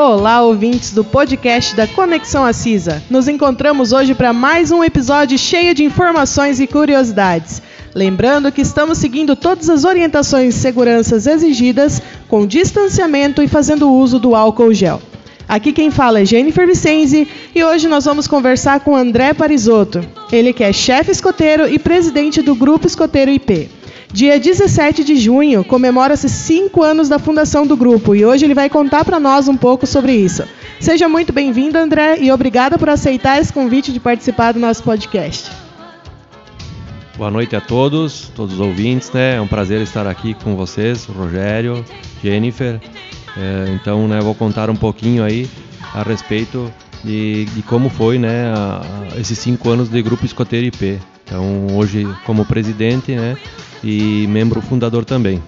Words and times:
Olá, 0.00 0.42
ouvintes 0.42 0.92
do 0.92 1.02
podcast 1.02 1.74
da 1.74 1.84
Conexão 1.84 2.44
Assisa. 2.44 3.02
Nos 3.10 3.26
encontramos 3.26 3.92
hoje 3.92 4.14
para 4.14 4.32
mais 4.32 4.70
um 4.70 4.84
episódio 4.84 5.36
cheio 5.36 5.74
de 5.74 5.82
informações 5.82 6.60
e 6.60 6.68
curiosidades. 6.68 7.60
Lembrando 7.96 8.52
que 8.52 8.60
estamos 8.60 8.98
seguindo 8.98 9.34
todas 9.34 9.68
as 9.68 9.82
orientações 9.82 10.54
de 10.54 10.60
segurança 10.60 11.16
exigidas, 11.16 12.00
com 12.28 12.46
distanciamento 12.46 13.42
e 13.42 13.48
fazendo 13.48 13.92
uso 13.92 14.20
do 14.20 14.36
álcool 14.36 14.72
gel. 14.72 15.02
Aqui 15.48 15.72
quem 15.72 15.90
fala 15.90 16.20
é 16.20 16.24
Jennifer 16.24 16.64
Vicenzi 16.64 17.26
e 17.52 17.64
hoje 17.64 17.88
nós 17.88 18.04
vamos 18.04 18.28
conversar 18.28 18.78
com 18.78 18.94
André 18.94 19.34
Parisotto. 19.34 20.00
Ele 20.30 20.52
que 20.52 20.62
é 20.62 20.72
chefe 20.72 21.10
escoteiro 21.10 21.68
e 21.68 21.76
presidente 21.76 22.40
do 22.40 22.54
Grupo 22.54 22.86
Escoteiro 22.86 23.32
IP. 23.32 23.77
Dia 24.10 24.40
17 24.40 25.04
de 25.04 25.16
junho 25.16 25.62
comemora-se 25.62 26.30
cinco 26.30 26.82
anos 26.82 27.10
da 27.10 27.18
fundação 27.18 27.66
do 27.66 27.76
grupo 27.76 28.14
e 28.14 28.24
hoje 28.24 28.46
ele 28.46 28.54
vai 28.54 28.70
contar 28.70 29.04
para 29.04 29.20
nós 29.20 29.48
um 29.48 29.56
pouco 29.56 29.86
sobre 29.86 30.12
isso. 30.12 30.44
Seja 30.80 31.08
muito 31.08 31.30
bem-vindo, 31.30 31.76
André, 31.76 32.18
e 32.18 32.32
obrigada 32.32 32.78
por 32.78 32.88
aceitar 32.88 33.38
esse 33.38 33.52
convite 33.52 33.92
de 33.92 34.00
participar 34.00 34.52
do 34.52 34.60
nosso 34.60 34.82
podcast. 34.82 35.50
Boa 37.18 37.30
noite 37.30 37.54
a 37.54 37.60
todos, 37.60 38.30
todos 38.34 38.54
os 38.54 38.60
ouvintes, 38.60 39.12
né? 39.12 39.36
É 39.36 39.40
um 39.40 39.48
prazer 39.48 39.82
estar 39.82 40.06
aqui 40.06 40.32
com 40.34 40.56
vocês, 40.56 41.04
Rogério, 41.04 41.84
Jennifer. 42.22 42.80
É, 43.36 43.72
então, 43.74 44.08
né, 44.08 44.20
vou 44.20 44.34
contar 44.34 44.70
um 44.70 44.76
pouquinho 44.76 45.22
aí 45.22 45.50
a 45.92 46.02
respeito 46.02 46.72
de, 47.04 47.44
de 47.44 47.62
como 47.62 47.90
foi, 47.90 48.18
né, 48.18 48.52
a, 48.56 48.80
a 49.14 49.20
esses 49.20 49.38
cinco 49.38 49.68
anos 49.68 49.90
de 49.90 50.00
Grupo 50.00 50.24
Escoteiro 50.24 50.66
IP. 50.66 50.98
Então, 51.28 51.66
hoje 51.76 52.08
como 52.24 52.46
presidente, 52.46 53.14
né, 53.14 53.36
e 53.84 54.26
membro 54.28 54.62
fundador 54.62 55.04
também. 55.04 55.42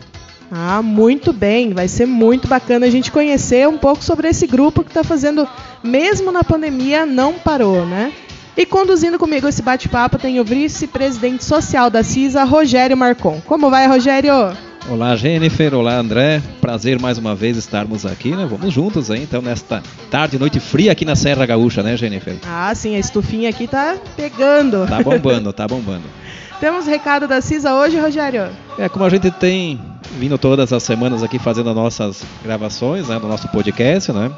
Ah, 0.52 0.82
muito 0.82 1.32
bem. 1.32 1.72
Vai 1.72 1.88
ser 1.88 2.06
muito 2.06 2.46
bacana 2.46 2.84
a 2.84 2.90
gente 2.90 3.10
conhecer 3.10 3.66
um 3.66 3.78
pouco 3.78 4.04
sobre 4.04 4.28
esse 4.28 4.46
grupo 4.46 4.82
que 4.82 4.90
está 4.90 5.02
fazendo, 5.02 5.48
mesmo 5.82 6.30
na 6.30 6.44
pandemia, 6.44 7.06
não 7.06 7.34
parou, 7.34 7.86
né? 7.86 8.12
E 8.56 8.66
conduzindo 8.66 9.18
comigo 9.18 9.48
esse 9.48 9.62
bate-papo 9.62 10.18
tem 10.18 10.38
o 10.38 10.44
vice-presidente 10.44 11.44
social 11.44 11.88
da 11.88 12.02
CISA, 12.02 12.44
Rogério 12.44 12.96
Marcon. 12.96 13.40
Como 13.46 13.70
vai, 13.70 13.86
Rogério? 13.86 14.52
Olá, 14.90 15.14
Jennifer. 15.14 15.72
Olá, 15.72 15.94
André. 15.98 16.42
Prazer 16.60 16.98
mais 16.98 17.16
uma 17.16 17.32
vez 17.32 17.56
estarmos 17.56 18.04
aqui, 18.04 18.34
né? 18.34 18.44
Vamos 18.44 18.74
juntos 18.74 19.08
aí, 19.08 19.22
então, 19.22 19.40
nesta 19.40 19.80
tarde, 20.10 20.36
noite 20.36 20.58
fria 20.58 20.90
aqui 20.90 21.04
na 21.04 21.14
Serra 21.14 21.46
Gaúcha, 21.46 21.80
né, 21.80 21.96
Jennifer? 21.96 22.36
Ah, 22.44 22.74
sim, 22.74 22.96
a 22.96 22.98
estufinha 22.98 23.48
aqui 23.50 23.68
tá 23.68 23.96
pegando. 24.16 24.88
Tá 24.88 25.00
bombando, 25.00 25.52
tá 25.52 25.68
bombando. 25.68 26.02
Temos 26.58 26.88
recado 26.88 27.28
da 27.28 27.40
CISA 27.40 27.72
hoje, 27.72 28.00
Rogério? 28.00 28.48
É, 28.76 28.88
como 28.88 29.04
a 29.04 29.08
gente 29.08 29.30
tem 29.30 29.80
vindo 30.18 30.36
todas 30.36 30.72
as 30.72 30.82
semanas 30.82 31.22
aqui 31.22 31.38
fazendo 31.38 31.70
as 31.70 31.76
nossas 31.76 32.24
gravações, 32.42 33.06
né, 33.06 33.16
do 33.20 33.28
nosso 33.28 33.46
podcast, 33.46 34.10
né? 34.10 34.28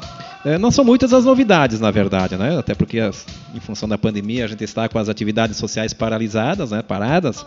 É, 0.45 0.59
não 0.59 0.69
são 0.69 0.85
muitas 0.85 1.13
as 1.13 1.25
novidades, 1.25 1.79
na 1.79 1.89
verdade, 1.89 2.37
né? 2.37 2.59
Até 2.59 2.75
porque, 2.75 2.99
as, 2.99 3.25
em 3.55 3.59
função 3.59 3.89
da 3.89 3.97
pandemia, 3.97 4.45
a 4.45 4.47
gente 4.47 4.63
está 4.63 4.87
com 4.87 4.99
as 4.99 5.09
atividades 5.09 5.57
sociais 5.57 5.93
paralisadas, 5.93 6.69
né? 6.69 6.83
Paradas. 6.83 7.43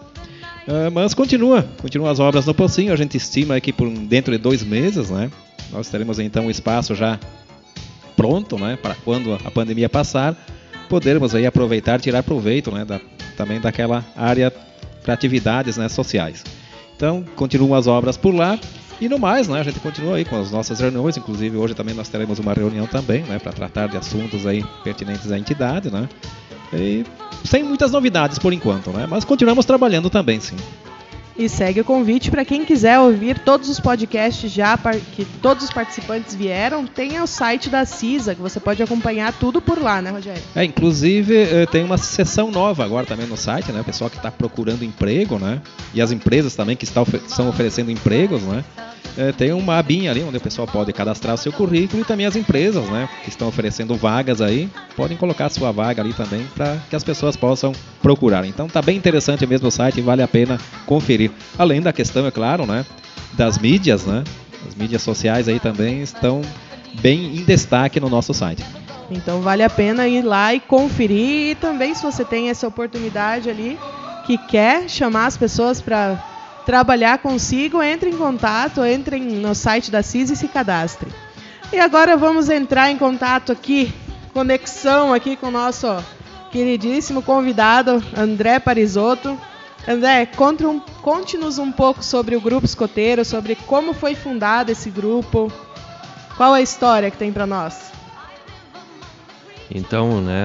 É, 0.69 0.91
mas 0.91 1.15
continua, 1.15 1.63
continua 1.81 2.11
as 2.11 2.19
obras 2.19 2.45
no 2.45 2.55
Pocinho. 2.55 2.93
A 2.93 2.97
gente 2.97 3.17
estima 3.17 3.61
que 3.61 3.73
por 3.73 3.89
dentro 3.89 4.33
de 4.33 4.39
dois 4.39 4.63
meses, 4.65 5.11
né? 5.11 5.31
Nós 5.71 5.89
teremos 5.89 6.19
então 6.19 6.47
o 6.47 6.51
espaço 6.51 6.95
já 6.95 7.19
pronto, 8.17 8.59
né? 8.59 8.77
Para 8.81 8.95
quando 8.97 9.35
a 9.35 9.51
pandemia 9.51 9.89
passar, 9.89 10.37
podermos 10.89 11.35
aí 11.35 11.47
aproveitar, 11.47 12.01
tirar 12.01 12.23
proveito, 12.23 12.73
né? 12.73 12.85
Da, 12.85 13.01
também 13.37 13.61
daquela 13.61 14.05
área 14.17 14.53
para 15.03 15.15
atividades 15.15 15.77
né, 15.77 15.89
sociais. 15.89 16.43
Então, 16.97 17.25
continuam 17.37 17.75
as 17.75 17.87
obras 17.87 18.17
por 18.17 18.35
lá. 18.35 18.59
E 19.01 19.09
no 19.09 19.19
mais, 19.19 19.47
né, 19.47 19.61
a 19.61 19.63
gente 19.63 19.79
continua 19.81 20.17
aí 20.17 20.25
com 20.25 20.41
as 20.41 20.51
nossas 20.51 20.81
reuniões, 20.81 21.17
inclusive 21.17 21.57
hoje 21.57 21.75
também 21.75 21.95
nós 21.95 22.09
teremos 22.09 22.39
uma 22.39 22.55
reunião 22.55 22.87
também, 22.87 23.23
né, 23.25 23.39
para 23.39 23.53
tratar 23.53 23.89
de 23.89 23.97
assuntos 23.97 24.47
aí 24.47 24.65
pertinentes 24.83 25.31
à 25.31 25.39
entidade, 25.39 25.91
né? 25.91 26.09
E 26.73 27.05
sem 27.45 27.63
muitas 27.63 27.93
novidades 27.93 28.39
por 28.39 28.53
enquanto, 28.53 28.91
né? 28.91 29.07
Mas 29.09 29.25
continuamos 29.25 29.65
trabalhando 29.65 30.09
também, 30.09 30.41
sim. 30.41 30.57
E 31.39 31.51
segue 31.51 31.81
o 31.81 31.85
convite 31.85 32.31
para 32.31 32.47
quem 32.47 32.65
quiser 32.65 32.99
ouvir 32.99 33.39
todos 33.39 33.69
os 33.69 33.79
podcasts 33.79 34.51
já 34.51 34.79
que 35.15 35.25
todos 35.43 35.65
os 35.65 35.71
participantes 35.71 36.35
vieram, 36.35 36.87
tem 36.87 37.21
o 37.21 37.27
site 37.27 37.69
da 37.69 37.85
CISA, 37.85 38.35
que 38.35 38.41
você 38.41 38.59
pode 38.59 38.83
acompanhar 38.83 39.35
tudo 39.35 39.61
por 39.61 39.81
lá, 39.81 40.01
né, 40.01 40.11
Rogério? 40.11 40.43
É, 40.55 40.65
inclusive 40.65 41.37
eh, 41.37 41.67
tem 41.67 41.85
uma 41.85 41.99
sessão 41.99 42.51
nova 42.51 42.85
agora 42.85 43.05
também 43.05 43.27
no 43.27 43.37
site, 43.37 43.71
né? 43.71 43.83
O 43.83 43.85
pessoal 43.85 44.09
que 44.09 44.17
está 44.17 44.31
procurando 44.31 44.83
emprego, 44.83 45.39
né? 45.39 45.61
E 45.93 46.01
as 46.01 46.11
empresas 46.11 46.55
também 46.55 46.75
que 46.75 46.85
estão, 46.85 47.05
oferecendo 47.49 47.91
empregos, 47.91 48.43
né? 48.43 48.65
é, 49.17 49.33
tem 49.33 49.53
uma 49.53 49.79
abinha 49.79 50.11
ali 50.11 50.23
onde 50.23 50.37
o 50.37 50.41
pessoal 50.41 50.67
pode 50.67 50.93
cadastrar 50.93 51.35
o 51.35 51.39
seu 51.39 51.53
currículo 51.53 52.03
e 52.03 52.05
também 52.05 52.27
as 52.27 52.37
empresas, 52.37 52.85
né, 52.89 53.09
que 53.23 53.31
estão 53.31 53.49
oferecendo 53.49 53.95
vagas 53.95 54.41
aí, 54.41 54.69
podem 54.95 55.17
colocar 55.17 55.49
sua 55.49 55.73
vaga 55.73 56.03
ali 56.03 56.13
também 56.13 56.47
para 56.55 56.77
que 56.89 56.95
as 56.95 57.03
pessoas 57.03 57.37
possam 57.37 57.73
procurar. 58.03 58.47
Então 58.47 58.69
tá 58.69 58.83
bem 58.83 58.97
interessante 58.97 59.47
mesmo 59.47 59.69
o 59.69 59.71
site, 59.71 60.01
vale 60.01 60.23
a 60.23 60.29
pena 60.29 60.59
conferir. 60.85 61.26
Além 61.59 61.81
da 61.81 61.93
questão, 61.93 62.27
é 62.27 62.31
claro, 62.31 62.67
né, 62.67 62.85
das 63.35 63.59
mídias, 63.59 64.05
né, 64.05 64.25
as 64.67 64.75
mídias 64.75 65.03
sociais 65.03 65.49
aí 65.49 65.61
também 65.61 66.03
estão 66.03 66.43
bem 67.01 67.37
em 67.37 67.45
destaque 67.45 68.01
no 68.01 68.09
nosso 68.09 68.33
site. 68.33 68.65
Então 69.11 69.41
vale 69.41 69.63
a 69.63 69.71
pena 69.71 70.09
ir 70.09 70.23
lá 70.23 70.53
e 70.53 70.61
conferir 70.61 71.51
e 71.51 71.55
também 71.55 71.95
se 71.95 72.03
você 72.03 72.25
tem 72.25 72.51
essa 72.51 72.67
oportunidade 72.67 73.49
ali 73.49 73.79
que 74.27 74.37
quer 74.37 74.89
chamar 74.89 75.27
as 75.27 75.37
pessoas 75.37 75.81
para 75.81 76.19
trabalhar 76.67 77.19
consigo, 77.19 77.81
entre 77.81 78.11
em 78.11 78.17
contato, 78.17 78.85
entre 78.85 79.21
no 79.21 79.55
site 79.55 79.91
da 79.91 80.03
CIS 80.03 80.31
e 80.31 80.37
se 80.37 80.49
cadastre. 80.49 81.09
E 81.73 81.79
agora 81.79 82.17
vamos 82.17 82.49
entrar 82.49 82.91
em 82.91 82.97
contato 82.97 83.53
aqui, 83.53 83.93
conexão 84.33 85.15
aqui 85.15 85.37
com 85.37 85.47
o 85.47 85.53
nosso 85.53 85.87
queridíssimo 86.51 87.23
convidado, 87.23 88.03
André 88.17 88.59
Parisotto. 88.59 89.39
André, 89.89 90.27
conte-nos 91.01 91.59
um 91.59 91.71
pouco 91.71 92.03
sobre 92.03 92.35
o 92.35 92.41
Grupo 92.41 92.67
Escoteiro, 92.67 93.25
sobre 93.25 93.55
como 93.55 93.95
foi 93.95 94.17
fundado 94.17 94.73
esse 94.73 94.91
grupo, 94.91 95.51
qual 96.37 96.53
a 96.53 96.61
história 96.61 97.09
que 97.11 97.17
tem 97.17 97.33
para 97.33 97.47
nós? 97.47 97.93
Então, 99.71 100.21
né, 100.21 100.43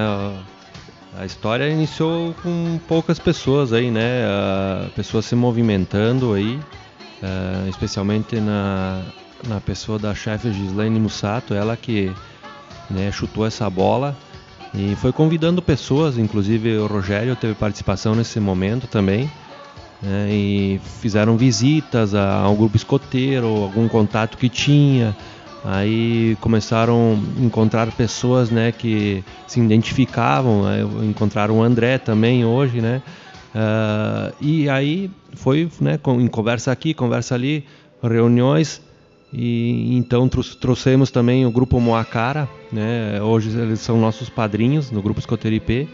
a 1.18 1.25
história 1.25 1.68
iniciou 1.68 2.35
com 2.44 2.79
poucas 2.88 3.18
pessoas 3.18 3.74
aí, 3.74 3.90
né? 3.90 4.24
Pessoas 4.96 5.25
se 5.25 5.35
movimentando 5.35 6.34
aí, 6.34 6.56
uh, 6.56 7.68
especialmente 7.68 8.40
na, 8.40 9.02
na 9.47 9.59
pessoa 9.59 9.97
da 9.97 10.13
chefe 10.13 10.52
Gislaine 10.53 11.00
Mussato, 11.00 11.53
ela 11.53 11.75
que 11.75 12.13
né, 12.90 13.12
chutou 13.12 13.46
essa 13.46 13.69
bola 13.69 14.16
e 14.74 14.96
foi 14.96 15.12
convidando 15.12 15.62
pessoas, 15.62 16.18
inclusive 16.18 16.78
o 16.78 16.88
Rogério 16.88 17.36
teve 17.36 17.54
participação 17.54 18.16
nesse 18.16 18.40
momento 18.40 18.88
também. 18.88 19.30
Né, 20.02 20.30
e 20.32 20.82
fizeram 21.00 21.38
visitas 21.38 22.16
ao 22.16 22.56
grupo 22.56 22.76
escoteiro, 22.76 23.46
algum 23.48 23.88
contato 23.88 24.36
que 24.36 24.50
tinha, 24.50 25.16
Aí 25.64 26.36
começaram 26.42 27.20
a 27.38 27.44
encontrar 27.44 27.92
pessoas 27.92 28.50
né, 28.50 28.72
que 28.72 29.24
se 29.46 29.59
identificavam, 29.59 30.64
né, 30.64 30.82
encontraram 31.03 31.59
o 31.59 31.64
André 31.64 32.00
também 32.00 32.44
hoje, 32.44 32.82
né? 32.82 33.02
Uh, 33.53 34.34
e 34.42 34.70
aí 34.70 35.12
foi 35.36 35.70
né, 35.80 36.00
em 36.20 36.28
conversa 36.28 36.72
aqui, 36.72 36.94
conversa 36.94 37.36
ali, 37.36 37.66
reuniões, 38.02 38.82
e 39.34 39.96
então 39.96 40.28
trouxemos 40.28 41.09
também 41.09 41.46
o 41.46 41.52
grupo 41.52 41.80
Moacara, 41.80 42.50
né? 42.72 43.22
Hoje 43.22 43.58
eles 43.58 43.80
são 43.80 44.00
nossos 44.00 44.30
padrinhos 44.30 44.92
no 44.92 45.02
grupo 45.02 45.19
Escoteripe. 45.19 45.88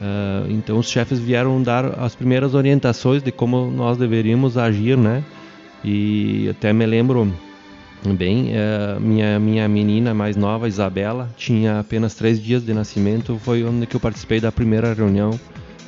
Uh, 0.00 0.50
então 0.50 0.78
os 0.78 0.88
chefes 0.88 1.18
vieram 1.18 1.60
dar 1.60 1.98
as 1.98 2.14
primeiras 2.14 2.54
orientações 2.54 3.20
de 3.20 3.32
como 3.32 3.68
nós 3.68 3.98
deveríamos 3.98 4.56
agir, 4.56 4.96
né? 4.96 5.24
E 5.84 6.48
até 6.50 6.72
me 6.72 6.86
lembro 6.86 7.32
Bem, 8.16 8.52
é, 8.52 8.96
minha, 9.00 9.40
minha 9.40 9.68
menina 9.68 10.14
mais 10.14 10.36
nova, 10.36 10.68
Isabela, 10.68 11.28
tinha 11.36 11.80
apenas 11.80 12.14
três 12.14 12.40
dias 12.40 12.64
de 12.64 12.72
nascimento. 12.72 13.38
Foi 13.42 13.64
onde 13.64 13.86
que 13.86 13.96
eu 13.96 14.00
participei 14.00 14.40
da 14.40 14.52
primeira 14.52 14.94
reunião 14.94 15.38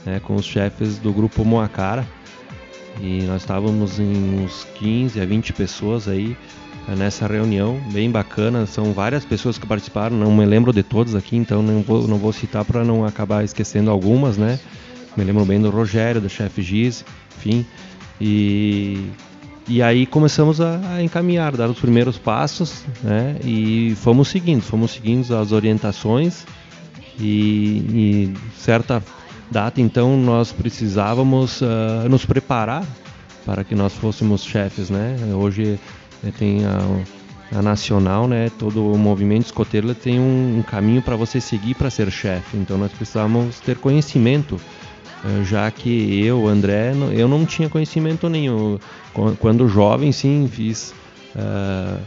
né, 0.05 0.21
com 0.21 0.35
os 0.35 0.45
chefes 0.45 0.99
do 0.99 1.13
grupo 1.13 1.45
Moacara. 1.45 2.05
E 3.01 3.23
nós 3.23 3.43
estávamos 3.43 4.01
em 4.01 4.43
uns 4.43 4.65
15 4.75 5.21
a 5.21 5.25
20 5.25 5.53
pessoas 5.53 6.09
aí 6.09 6.37
nessa 6.97 7.27
reunião, 7.27 7.81
bem 7.93 8.11
bacana. 8.11 8.67
São 8.67 8.93
várias 8.93 9.25
pessoas 9.25 9.59
que 9.59 9.67
participaram, 9.67 10.17
não 10.17 10.35
me 10.35 10.45
lembro 10.45 10.73
de 10.73 10.83
todos 10.83 11.15
aqui, 11.15 11.37
então 11.37 11.63
não 11.63 11.83
vou, 11.83 12.07
não 12.07 12.19
vou 12.19 12.33
citar 12.33 12.65
para 12.65 12.85
não 12.85 13.05
acabar 13.05 13.45
esquecendo 13.45 13.91
algumas, 13.91 14.37
né? 14.37 14.59
Me 15.17 15.25
lembro 15.25 15.45
bem 15.45 15.61
do 15.61 15.71
Rogério, 15.71 16.21
do 16.21 16.29
chefe 16.29 16.63
Giz, 16.63 17.05
enfim. 17.37 17.65
E 18.21 19.11
e 19.71 19.81
aí 19.83 20.05
começamos 20.05 20.61
a, 20.61 20.81
a, 20.95 21.03
encaminhar, 21.03 21.57
dar 21.57 21.71
os 21.71 21.79
primeiros 21.79 22.19
passos, 22.19 22.83
né? 23.05 23.37
E 23.45 23.95
fomos 24.01 24.27
seguindo, 24.27 24.63
fomos 24.63 24.91
seguindo 24.91 25.37
as 25.37 25.53
orientações 25.53 26.45
e, 27.17 28.35
e 28.35 28.35
certa 28.59 29.01
data 29.49 29.81
então 29.81 30.17
nós 30.17 30.51
precisávamos 30.51 31.61
uh, 31.61 32.09
nos 32.09 32.25
preparar 32.27 32.85
para 33.47 33.63
que 33.63 33.77
nós 33.77 33.93
fôssemos 33.93 34.43
chefes, 34.43 34.91
né? 34.91 35.17
Hoje 35.35 35.79
tem 36.37 36.65
uh, 36.65 37.05
a 37.53 37.63
nacional, 37.63 38.29
né, 38.29 38.51
todo 38.59 38.93
o 38.93 38.99
movimento 38.99 39.47
escoteiro 39.47 39.95
tem 39.95 40.21
um, 40.21 40.59
um 40.59 40.63
caminho 40.63 41.03
para 41.03 41.17
você 41.17 41.41
seguir 41.41 41.75
para 41.75 41.91
ser 41.91 42.11
chefe. 42.11 42.57
Então 42.57 42.79
nós 42.79 42.93
precisamos 42.93 43.61
ter 43.61 43.77
conhecimento, 43.79 44.55
uh, 44.55 45.45
já 45.45 45.71
que 45.71 46.25
eu, 46.25 46.47
André, 46.47 46.93
eu 47.13 47.27
não 47.27 47.45
tinha 47.45 47.69
conhecimento 47.69 48.29
nenhum. 48.29 48.79
Quando 49.39 49.69
jovem, 49.69 50.13
sim, 50.13 50.49
fiz. 50.51 50.95
Uh, 51.35 52.01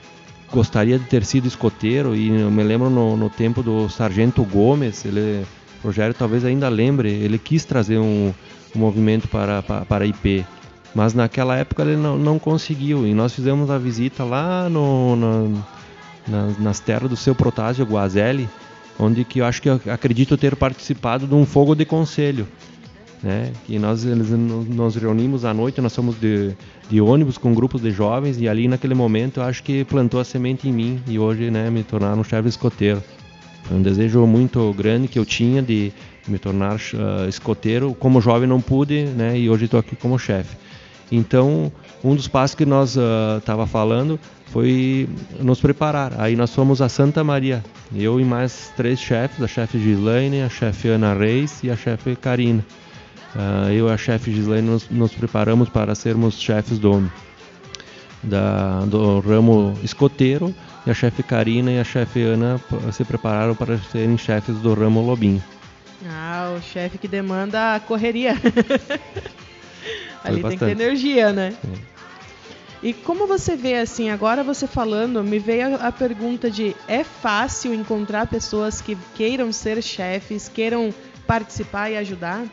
gostaria 0.53 0.99
de 0.99 1.05
ter 1.05 1.25
sido 1.25 1.47
escoteiro 1.47 2.15
e 2.15 2.29
eu 2.29 2.51
me 2.51 2.61
lembro 2.61 2.89
no, 2.89 3.17
no 3.17 3.29
tempo 3.29 3.63
do 3.63 3.89
Sargento 3.89 4.43
Gomes, 4.43 5.03
ele, 5.03 5.45
Rogério 5.83 6.13
talvez 6.13 6.45
ainda 6.45 6.69
lembre, 6.69 7.09
ele 7.09 7.39
quis 7.39 7.65
trazer 7.65 7.97
um, 7.97 8.31
um 8.75 8.79
movimento 8.79 9.27
para, 9.27 9.63
para, 9.63 9.83
para 9.83 10.05
IP. 10.05 10.45
Mas 10.93 11.13
naquela 11.13 11.57
época 11.57 11.81
ele 11.83 11.95
não, 11.95 12.17
não 12.17 12.37
conseguiu. 12.37 13.07
E 13.07 13.13
nós 13.13 13.33
fizemos 13.33 13.69
a 13.69 13.77
visita 13.77 14.23
lá 14.23 14.69
no, 14.69 15.15
na, 16.27 16.47
nas 16.59 16.79
terras 16.79 17.09
do 17.09 17.15
seu 17.15 17.33
Protásio 17.33 17.85
Guazelli, 17.85 18.47
onde 18.99 19.23
que 19.23 19.39
eu 19.39 19.45
acho 19.45 19.61
que 19.61 19.69
eu 19.69 19.81
acredito 19.87 20.37
ter 20.37 20.55
participado 20.55 21.25
de 21.25 21.33
um 21.33 21.45
fogo 21.45 21.75
de 21.75 21.85
conselho. 21.85 22.47
Né? 23.23 23.53
E 23.69 23.79
nós 23.79 24.03
eles, 24.03 24.29
nos 24.29 24.95
reunimos 24.95 25.45
à 25.45 25.53
noite, 25.53 25.79
nós 25.79 25.93
somos 25.93 26.19
de, 26.19 26.51
de 26.89 26.99
ônibus 26.99 27.37
com 27.37 27.53
grupos 27.53 27.81
de 27.81 27.89
jovens 27.89 28.39
e 28.39 28.49
ali 28.49 28.67
naquele 28.67 28.93
momento 28.93 29.39
eu 29.39 29.43
acho 29.43 29.63
que 29.63 29.85
plantou 29.85 30.19
a 30.19 30.25
semente 30.25 30.67
em 30.67 30.73
mim 30.73 31.01
e 31.07 31.17
hoje 31.17 31.49
né, 31.49 31.69
me 31.69 31.83
tornar 31.83 32.15
um 32.17 32.23
chefe 32.23 32.49
escoteiro. 32.49 33.01
Foi 33.63 33.77
um 33.77 33.81
desejo 33.81 34.25
muito 34.27 34.73
grande 34.73 35.07
que 35.07 35.17
eu 35.17 35.25
tinha 35.25 35.61
de 35.61 35.93
me 36.27 36.37
tornar 36.37 36.75
uh, 36.75 37.29
escoteiro. 37.29 37.95
Como 37.95 38.19
jovem 38.19 38.47
não 38.47 38.59
pude, 38.59 39.05
né, 39.05 39.39
e 39.39 39.49
hoje 39.49 39.65
estou 39.65 39.79
aqui 39.79 39.95
como 39.95 40.19
chefe. 40.19 40.57
Então, 41.15 41.71
um 42.03 42.15
dos 42.15 42.27
passos 42.27 42.55
que 42.55 42.65
nós 42.65 42.97
estava 43.37 43.65
uh, 43.65 43.67
falando 43.67 44.19
foi 44.47 45.07
nos 45.39 45.61
preparar. 45.61 46.19
Aí 46.19 46.35
nós 46.35 46.55
fomos 46.55 46.81
a 46.81 46.89
Santa 46.89 47.23
Maria, 47.23 47.63
eu 47.93 48.19
e 48.19 48.25
mais 48.25 48.73
três 48.75 48.99
chefes, 48.99 49.39
a 49.39 49.47
chefe 49.47 49.77
Gislaine, 49.77 50.41
a 50.41 50.49
chefe 50.49 50.87
Ana 50.87 51.13
Reis 51.13 51.63
e 51.63 51.69
a 51.69 51.75
chefe 51.75 52.15
Karina. 52.15 52.65
Uh, 53.35 53.71
eu 53.71 53.89
e 53.89 53.91
a 53.91 53.97
chefe 53.97 54.33
Gislaine 54.33 54.67
nos, 54.67 54.89
nos, 54.89 55.13
preparamos 55.13 55.69
para 55.69 55.93
sermos 55.93 56.39
chefes 56.41 56.79
do, 56.79 57.07
da, 58.23 58.79
do 58.81 59.19
ramo 59.19 59.77
escoteiro 59.83 60.53
e 60.83 60.89
a 60.89 60.95
chefe 60.95 61.21
Karina 61.21 61.71
e 61.71 61.79
a 61.79 61.83
chefe 61.83 62.23
Ana 62.23 62.59
se 62.91 63.05
prepararam 63.05 63.53
para 63.53 63.77
serem 63.77 64.17
chefes 64.17 64.55
do 64.57 64.73
ramo 64.73 65.05
lobinho. 65.05 65.43
Ah, 66.09 66.55
o 66.57 66.61
chefe 66.61 66.97
que 66.97 67.07
demanda 67.07 67.75
a 67.75 67.79
correria. 67.79 68.35
Ali 70.23 70.41
tem 70.41 70.51
que 70.51 70.65
ter 70.65 70.71
energia, 70.71 71.31
né? 71.31 71.53
É. 71.63 71.93
E 72.83 72.91
como 72.93 73.25
você 73.25 73.55
vê 73.55 73.75
assim, 73.75 74.09
agora 74.09 74.43
você 74.43 74.67
falando, 74.67 75.23
me 75.23 75.39
veio 75.39 75.75
a, 75.75 75.89
pergunta 75.89 76.51
de 76.51 76.75
é 76.85 77.01
fácil 77.01 77.73
encontrar 77.73 78.27
pessoas 78.27 78.81
que 78.81 78.97
queiram 79.15 79.53
ser 79.53 79.81
chefes, 79.81 80.49
queiram 80.53 80.93
participar 81.25 81.89
e 81.91 81.97
ajudar? 81.97 82.45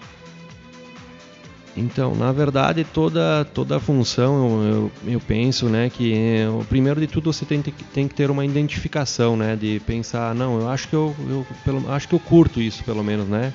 Então, 1.76 2.14
na 2.14 2.30
verdade, 2.30 2.84
toda 2.84 3.44
toda 3.44 3.76
a 3.78 3.80
função, 3.80 4.62
eu, 4.64 4.92
eu 5.06 5.20
penso, 5.20 5.68
né, 5.68 5.90
que 5.90 6.14
o 6.60 6.64
primeiro 6.64 7.00
de 7.00 7.08
tudo 7.08 7.32
você 7.32 7.44
tem, 7.44 7.60
tem 7.60 8.06
que 8.06 8.14
ter 8.14 8.30
uma 8.30 8.44
identificação, 8.44 9.36
né, 9.36 9.56
de 9.56 9.80
pensar, 9.84 10.32
não, 10.34 10.60
eu 10.60 10.68
acho 10.68 10.88
que 10.88 10.94
eu, 10.94 11.14
eu 11.28 11.46
pelo, 11.64 11.90
acho 11.90 12.08
que 12.08 12.14
eu 12.14 12.20
curto 12.20 12.60
isso, 12.60 12.84
pelo 12.84 13.02
menos, 13.02 13.26
né? 13.28 13.52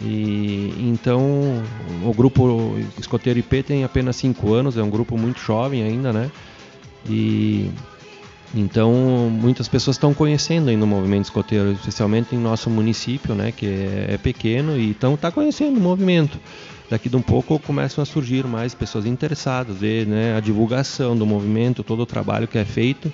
E 0.00 0.74
então 0.78 1.62
o 2.04 2.12
grupo 2.12 2.76
Escoteiro 2.98 3.38
IP 3.38 3.62
tem 3.62 3.84
apenas 3.84 4.16
5 4.16 4.52
anos, 4.52 4.76
é 4.76 4.82
um 4.82 4.90
grupo 4.90 5.16
muito 5.16 5.40
jovem 5.40 5.82
ainda, 5.82 6.12
né? 6.12 6.30
E 7.08 7.70
então 8.54 8.92
muitas 9.30 9.68
pessoas 9.68 9.96
estão 9.96 10.14
conhecendo 10.14 10.68
ainda 10.68 10.84
o 10.84 10.88
movimento 10.88 11.24
escoteiro, 11.24 11.72
especialmente 11.72 12.34
em 12.34 12.38
nosso 12.38 12.70
município, 12.70 13.34
né, 13.34 13.52
que 13.52 13.66
é, 13.66 14.14
é 14.14 14.18
pequeno 14.18 14.76
e 14.78 14.90
então 14.90 15.14
está 15.14 15.30
conhecendo 15.30 15.78
o 15.78 15.80
movimento. 15.80 16.38
Daqui 16.88 17.08
de 17.08 17.16
um 17.16 17.22
pouco 17.22 17.58
começam 17.58 18.02
a 18.02 18.04
surgir 18.04 18.46
mais 18.46 18.74
pessoas 18.74 19.06
interessadas, 19.06 19.78
ver 19.78 20.06
né, 20.06 20.36
a 20.36 20.40
divulgação 20.40 21.16
do 21.16 21.24
movimento, 21.24 21.82
todo 21.82 22.00
o 22.00 22.06
trabalho 22.06 22.46
que 22.46 22.58
é 22.58 22.64
feito. 22.64 23.12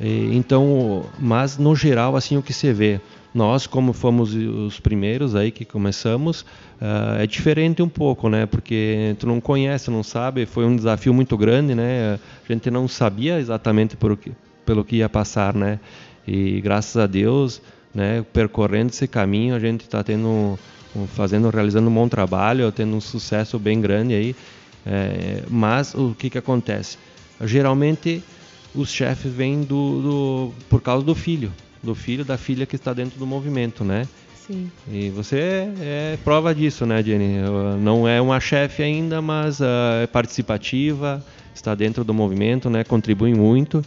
E, 0.00 0.30
então, 0.32 1.04
mas 1.18 1.58
no 1.58 1.74
geral 1.74 2.16
assim 2.16 2.36
o 2.36 2.42
que 2.42 2.52
se 2.52 2.72
vê 2.72 3.00
nós, 3.34 3.66
como 3.66 3.92
fomos 3.92 4.32
os 4.32 4.78
primeiros 4.78 5.34
aí 5.34 5.50
que 5.50 5.64
começamos, 5.64 6.42
uh, 6.80 7.18
é 7.18 7.26
diferente 7.26 7.82
um 7.82 7.88
pouco, 7.88 8.28
né? 8.28 8.46
Porque 8.46 9.16
tu 9.18 9.26
não 9.26 9.40
conhece, 9.40 9.90
não 9.90 10.04
sabe, 10.04 10.46
foi 10.46 10.64
um 10.64 10.76
desafio 10.76 11.12
muito 11.12 11.36
grande, 11.36 11.74
né? 11.74 12.20
A 12.48 12.52
gente 12.52 12.70
não 12.70 12.86
sabia 12.86 13.40
exatamente 13.40 13.96
por 13.96 14.16
que, 14.16 14.30
pelo 14.64 14.84
que 14.84 14.96
ia 14.96 15.08
passar, 15.08 15.52
né? 15.52 15.80
E 16.24 16.60
graças 16.60 16.96
a 16.96 17.08
Deus, 17.08 17.60
né? 17.92 18.24
Percorrendo 18.32 18.90
esse 18.92 19.08
caminho, 19.08 19.56
a 19.56 19.58
gente 19.58 19.80
está 19.80 20.04
tendo, 20.04 20.56
fazendo, 21.08 21.50
realizando 21.50 21.90
um 21.90 21.94
bom 21.94 22.08
trabalho, 22.08 22.70
tendo 22.70 22.94
um 22.94 23.00
sucesso 23.00 23.58
bem 23.58 23.80
grande 23.80 24.14
aí. 24.14 24.36
É, 24.86 25.42
mas 25.50 25.92
o 25.92 26.14
que 26.16 26.30
que 26.30 26.38
acontece? 26.38 26.98
Geralmente 27.40 28.22
os 28.72 28.90
chefes 28.90 29.32
vêm 29.32 29.62
do, 29.62 30.02
do 30.02 30.54
por 30.68 30.80
causa 30.80 31.04
do 31.04 31.14
filho 31.14 31.50
do 31.84 31.94
filho, 31.94 32.24
da 32.24 32.36
filha 32.36 32.66
que 32.66 32.76
está 32.76 32.92
dentro 32.92 33.18
do 33.18 33.26
movimento, 33.26 33.84
né? 33.84 34.08
Sim. 34.46 34.70
E 34.90 35.08
você 35.10 35.38
é, 35.38 36.14
é 36.14 36.18
prova 36.22 36.54
disso, 36.54 36.84
né, 36.84 37.02
Jenny? 37.02 37.36
Não 37.80 38.06
é 38.06 38.20
uma 38.20 38.40
chefe 38.40 38.82
ainda, 38.82 39.22
mas 39.22 39.60
uh, 39.60 40.02
é 40.02 40.06
participativa, 40.06 41.24
está 41.54 41.74
dentro 41.74 42.04
do 42.04 42.12
movimento, 42.12 42.68
né? 42.68 42.84
Contribui 42.84 43.34
muito. 43.34 43.82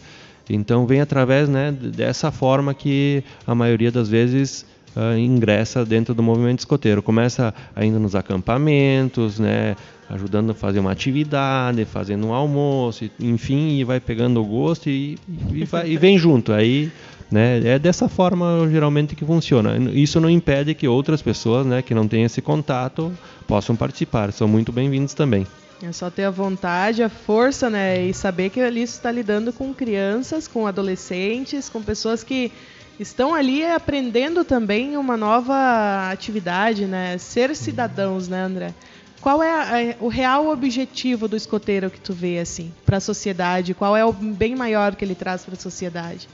Então 0.50 0.86
vem 0.86 1.00
através, 1.00 1.48
né, 1.48 1.70
dessa 1.70 2.32
forma 2.32 2.72
que 2.72 3.22
a 3.46 3.54
maioria 3.54 3.92
das 3.92 4.08
vezes 4.08 4.64
uh, 4.96 5.16
ingressa 5.16 5.84
dentro 5.84 6.14
do 6.14 6.22
movimento 6.22 6.60
escoteiro. 6.60 7.02
Começa 7.02 7.54
ainda 7.76 7.98
nos 7.98 8.14
acampamentos, 8.14 9.38
né, 9.38 9.76
ajudando 10.08 10.50
a 10.50 10.54
fazer 10.54 10.80
uma 10.80 10.90
atividade, 10.90 11.84
fazendo 11.84 12.26
um 12.26 12.32
almoço, 12.32 13.10
enfim, 13.20 13.78
e 13.78 13.84
vai 13.84 14.00
pegando 14.00 14.40
o 14.40 14.44
gosto 14.44 14.88
e, 14.88 15.18
e, 15.52 15.64
vai, 15.64 15.90
e 15.90 15.96
vem 15.96 16.18
junto. 16.18 16.52
Aí 16.52 16.90
né? 17.30 17.60
É 17.64 17.78
dessa 17.78 18.08
forma 18.08 18.68
geralmente 18.70 19.14
que 19.14 19.24
funciona. 19.24 19.76
Isso 19.92 20.20
não 20.20 20.30
impede 20.30 20.74
que 20.74 20.88
outras 20.88 21.22
pessoas 21.22 21.66
né, 21.66 21.82
que 21.82 21.94
não 21.94 22.08
têm 22.08 22.24
esse 22.24 22.40
contato 22.40 23.12
possam 23.46 23.76
participar. 23.76 24.32
São 24.32 24.48
muito 24.48 24.72
bem-vindos 24.72 25.14
também. 25.14 25.46
É 25.82 25.92
só 25.92 26.10
ter 26.10 26.24
a 26.24 26.30
vontade, 26.30 27.02
a 27.02 27.08
força, 27.08 27.70
né? 27.70 28.04
E 28.04 28.12
saber 28.12 28.50
que 28.50 28.60
ali 28.60 28.82
está 28.82 29.12
lidando 29.12 29.52
com 29.52 29.72
crianças, 29.72 30.48
com 30.48 30.66
adolescentes, 30.66 31.68
com 31.68 31.80
pessoas 31.80 32.24
que 32.24 32.50
estão 32.98 33.32
ali 33.32 33.64
aprendendo 33.64 34.44
também 34.44 34.96
uma 34.96 35.16
nova 35.16 36.10
atividade, 36.10 36.84
né? 36.84 37.16
Ser 37.18 37.54
cidadãos, 37.54 38.26
né, 38.26 38.42
André? 38.42 38.74
Qual 39.20 39.40
é 39.40 39.50
a, 39.50 39.96
o 40.00 40.08
real 40.08 40.48
objetivo 40.48 41.28
do 41.28 41.36
escoteiro 41.36 41.90
que 41.90 42.00
tu 42.00 42.12
vê 42.12 42.40
assim 42.40 42.72
para 42.84 42.96
a 42.96 43.00
sociedade? 43.00 43.72
Qual 43.74 43.96
é 43.96 44.04
o 44.04 44.12
bem 44.12 44.56
maior 44.56 44.96
que 44.96 45.04
ele 45.04 45.14
traz 45.14 45.44
para 45.44 45.54
a 45.54 45.58
sociedade? 45.58 46.28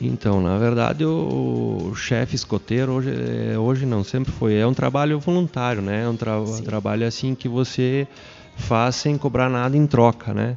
Então, 0.00 0.40
na 0.40 0.56
verdade, 0.56 1.04
o, 1.04 1.90
o 1.90 1.94
chefe 1.94 2.34
escoteiro 2.34 2.92
hoje, 2.92 3.10
é, 3.10 3.58
hoje 3.58 3.84
não, 3.84 4.02
sempre 4.02 4.32
foi. 4.32 4.54
É 4.54 4.66
um 4.66 4.72
trabalho 4.72 5.20
voluntário, 5.20 5.82
né? 5.82 6.04
É 6.04 6.08
um 6.08 6.16
tra 6.16 6.36
trabalho 6.64 7.06
assim 7.06 7.34
que 7.34 7.48
você 7.48 8.08
faz 8.56 8.96
sem 8.96 9.18
cobrar 9.18 9.50
nada 9.50 9.76
em 9.76 9.86
troca, 9.86 10.32
né? 10.32 10.56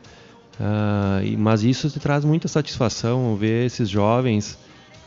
Uh, 0.60 1.38
mas 1.38 1.64
isso 1.64 1.90
te 1.90 2.00
traz 2.00 2.24
muita 2.24 2.48
satisfação 2.48 3.36
ver 3.36 3.66
esses 3.66 3.90
jovens 3.90 4.58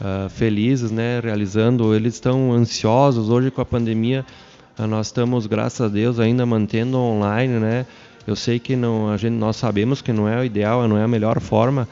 uh, 0.00 0.28
felizes, 0.28 0.90
né? 0.90 1.20
Realizando, 1.20 1.94
eles 1.94 2.14
estão 2.14 2.52
ansiosos 2.52 3.30
hoje 3.30 3.50
com 3.50 3.62
a 3.62 3.64
pandemia. 3.64 4.24
Uh, 4.78 4.86
nós 4.86 5.06
estamos, 5.06 5.46
graças 5.46 5.80
a 5.80 5.88
Deus, 5.88 6.20
ainda 6.20 6.44
mantendo 6.44 6.98
online, 6.98 7.54
né? 7.54 7.86
Eu 8.26 8.34
sei 8.34 8.58
que 8.58 8.74
não, 8.74 9.08
a 9.08 9.16
gente, 9.16 9.34
nós 9.34 9.56
sabemos 9.56 10.02
que 10.02 10.12
não 10.12 10.28
é 10.28 10.40
o 10.40 10.44
ideal, 10.44 10.86
não 10.88 10.98
é 10.98 11.04
a 11.04 11.08
melhor 11.08 11.40
forma, 11.40 11.88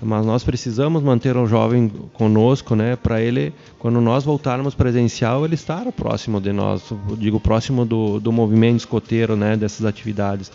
mas 0.00 0.24
nós 0.24 0.44
precisamos 0.44 1.02
manter 1.02 1.36
o 1.36 1.46
jovem 1.46 1.88
conosco, 2.12 2.76
né, 2.76 2.96
para 2.96 3.20
ele, 3.20 3.52
quando 3.78 4.00
nós 4.00 4.24
voltarmos 4.24 4.74
presencial, 4.74 5.44
ele 5.44 5.54
estar 5.54 5.90
próximo 5.92 6.40
de 6.40 6.52
nós, 6.52 6.82
digo 7.16 7.40
próximo 7.40 7.84
do, 7.84 8.20
do 8.20 8.30
movimento 8.30 8.78
escoteiro, 8.78 9.34
né, 9.36 9.56
dessas 9.56 9.84
atividades. 9.84 10.52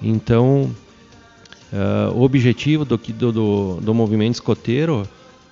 Então, 0.00 0.70
uh, 1.72 2.12
o 2.14 2.22
objetivo 2.22 2.84
do, 2.84 2.96
do, 2.96 3.80
do 3.80 3.94
movimento 3.94 4.34
escoteiro 4.34 5.08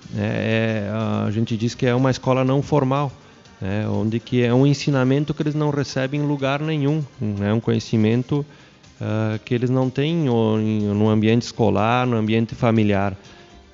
né, 0.09 0.23
é, 0.23 0.91
a 1.25 1.31
gente 1.31 1.55
diz 1.55 1.75
que 1.75 1.85
é 1.85 1.93
uma 1.93 2.11
escola 2.11 2.43
não 2.43 2.61
formal, 2.61 3.11
né, 3.59 3.87
onde 3.87 4.19
que 4.19 4.43
é 4.43 4.53
um 4.53 4.65
ensinamento 4.65 5.33
que 5.33 5.43
eles 5.43 5.55
não 5.55 5.69
recebem 5.69 6.21
em 6.21 6.25
lugar 6.25 6.59
nenhum, 6.61 7.03
é 7.21 7.25
né, 7.25 7.53
um 7.53 7.59
conhecimento 7.59 8.45
uh, 9.01 9.39
que 9.43 9.53
eles 9.53 9.69
não 9.69 9.89
têm 9.89 10.15
no 10.15 11.09
ambiente 11.09 11.41
escolar, 11.41 12.05
no 12.05 12.15
ambiente 12.15 12.55
familiar. 12.55 13.17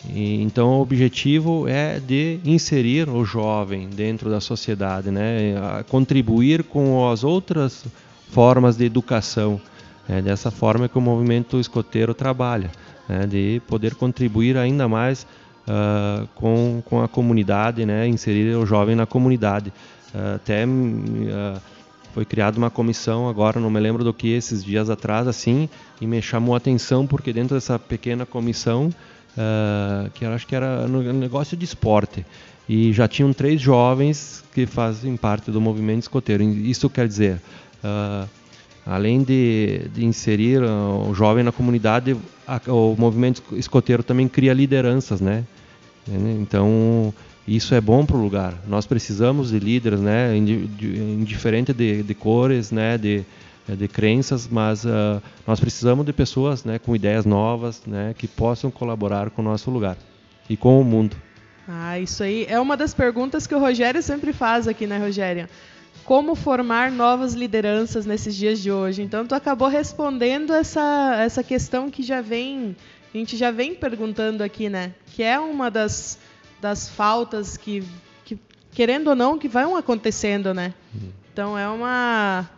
E, 0.10 0.42
então, 0.42 0.80
o 0.80 0.82
objetivo 0.82 1.68
é 1.68 2.00
de 2.00 2.40
inserir 2.46 3.10
o 3.10 3.26
jovem 3.26 3.90
dentro 3.90 4.30
da 4.30 4.40
sociedade, 4.40 5.12
né? 5.12 5.84
contribuir 5.90 6.64
com 6.64 7.10
as 7.10 7.24
outras 7.24 7.86
formas 8.30 8.78
de 8.78 8.86
educação. 8.86 9.60
É 10.08 10.22
dessa 10.22 10.50
forma 10.50 10.88
que 10.88 10.98
o 10.98 11.02
movimento 11.02 11.60
escoteiro 11.60 12.14
trabalha. 12.14 12.72
né, 13.08 13.26
de 13.26 13.62
poder 13.68 13.96
contribuir 13.96 14.58
ainda 14.58 14.88
mais 14.88 15.26
uh, 15.68 16.28
com, 16.36 16.82
com 16.86 17.02
a 17.02 17.08
comunidade, 17.08 17.86
né, 17.86 18.08
inserir 18.08 18.56
o 18.56 18.66
jovem 18.66 18.96
na 18.96 19.06
comunidade. 19.06 19.72
Uh, 20.14 20.36
até 20.36 20.66
uh, 20.66 21.62
foi 22.18 22.26
criada 22.26 22.58
uma 22.58 22.72
comissão 22.72 23.30
agora, 23.30 23.60
não 23.60 23.70
me 23.70 23.80
lembro 23.80 24.04
do 24.04 24.12
que, 24.12 24.30
esses 24.30 24.64
dias 24.64 24.90
atrás, 24.90 25.28
assim, 25.28 25.70
e 26.02 26.08
me 26.08 26.20
chamou 26.20 26.56
a 26.56 26.58
atenção 26.58 27.06
porque 27.06 27.32
dentro 27.32 27.54
dessa 27.54 27.78
pequena 27.78 28.26
comissão, 28.26 28.90
que 30.16 30.26
eu 30.26 30.32
acho 30.32 30.48
que 30.48 30.56
era 30.56 30.88
no 30.88 31.14
negócio 31.14 31.56
de 31.56 31.64
esporte, 31.64 32.26
e 32.68 32.92
já 32.92 33.08
tinham 33.08 33.32
três 33.32 33.62
jovens 33.62 34.44
que 34.52 34.66
fazem 34.66 35.16
parte 35.16 35.52
do 35.52 35.62
movimento 35.62 36.02
escoteiro. 36.02 36.42
Isso 36.42 36.90
quer 36.90 37.08
dizer, 37.08 37.40
além 38.84 39.22
de, 39.22 39.88
de 39.94 40.04
inserir 40.04 40.64
o 40.64 41.14
jovem 41.14 41.44
na 41.44 41.52
comunidade, 41.52 42.18
a, 42.48 42.60
o 42.72 42.96
movimento 42.98 43.44
escoteiro 43.52 44.02
também 44.02 44.28
cria 44.28 44.54
lideranças, 44.56 45.22
né? 45.22 45.44
Então 46.42 47.14
isso 47.48 47.74
é 47.74 47.80
bom 47.80 48.06
para 48.06 48.18
o 48.18 48.22
lugar. 48.22 48.54
Nós 48.68 48.86
precisamos 48.86 49.52
de 49.52 49.60
líderes, 49.60 50.00
né? 50.00 50.36
Indiferente 50.36 51.74
de, 51.74 52.04
de 52.04 52.14
cores, 52.14 52.72
né? 52.72 52.98
De, 52.98 53.24
de 53.68 53.88
crenças, 53.88 54.48
mas 54.48 54.84
uh, 54.84 55.22
nós 55.46 55.60
precisamos 55.60 56.06
de 56.06 56.12
pessoas, 56.12 56.66
né? 56.66 56.78
Com 56.78 56.96
ideias 56.96 57.26
novas, 57.26 57.82
né? 57.86 58.14
Que 58.18 58.28
possam 58.28 58.70
colaborar 58.70 59.30
com 59.30 59.42
o 59.42 59.46
nosso 59.46 59.72
lugar 59.72 59.98
e 60.50 60.58
com 60.58 60.80
o 60.80 60.84
mundo. 60.84 61.16
Ah, 61.68 62.00
isso 62.00 62.24
aí 62.24 62.46
é 62.50 62.60
uma 62.60 62.76
das 62.76 62.94
perguntas 62.94 63.48
que 63.48 63.56
o 63.56 63.60
Rogério 63.60 64.02
sempre 64.02 64.34
faz 64.34 64.68
aqui, 64.68 64.88
né, 64.88 64.98
Rogério? 64.98 65.50
como 66.08 66.36
formar 66.36 66.90
novas 66.90 67.34
lideranças 67.34 68.06
nesses 68.06 68.34
dias 68.34 68.62
de 68.62 68.72
hoje. 68.72 69.02
Então, 69.02 69.28
tu 69.28 69.36
acabou 69.36 69.68
respondendo 69.68 70.54
essa, 70.54 71.18
essa 71.20 71.44
questão 71.44 71.90
que 71.90 72.02
já 72.02 72.22
vem, 72.22 72.78
a 73.14 73.18
gente 73.18 73.36
já 73.36 73.52
vem 73.52 73.76
perguntando 73.76 74.42
aqui, 74.42 74.70
né? 74.70 74.94
Que 75.08 75.22
é 75.22 75.38
uma 75.38 75.70
das, 75.70 76.18
das 76.68 76.90
faltas 76.90 77.56
que, 77.56 77.82
que, 78.26 78.38
querendo 78.74 79.08
ou 79.08 79.16
não, 79.16 79.38
que 79.38 79.48
vão 79.48 79.78
acontecendo, 79.78 80.54
né? 80.54 80.74
Então, 81.32 81.58
é 81.58 81.68
uma, 81.70 82.50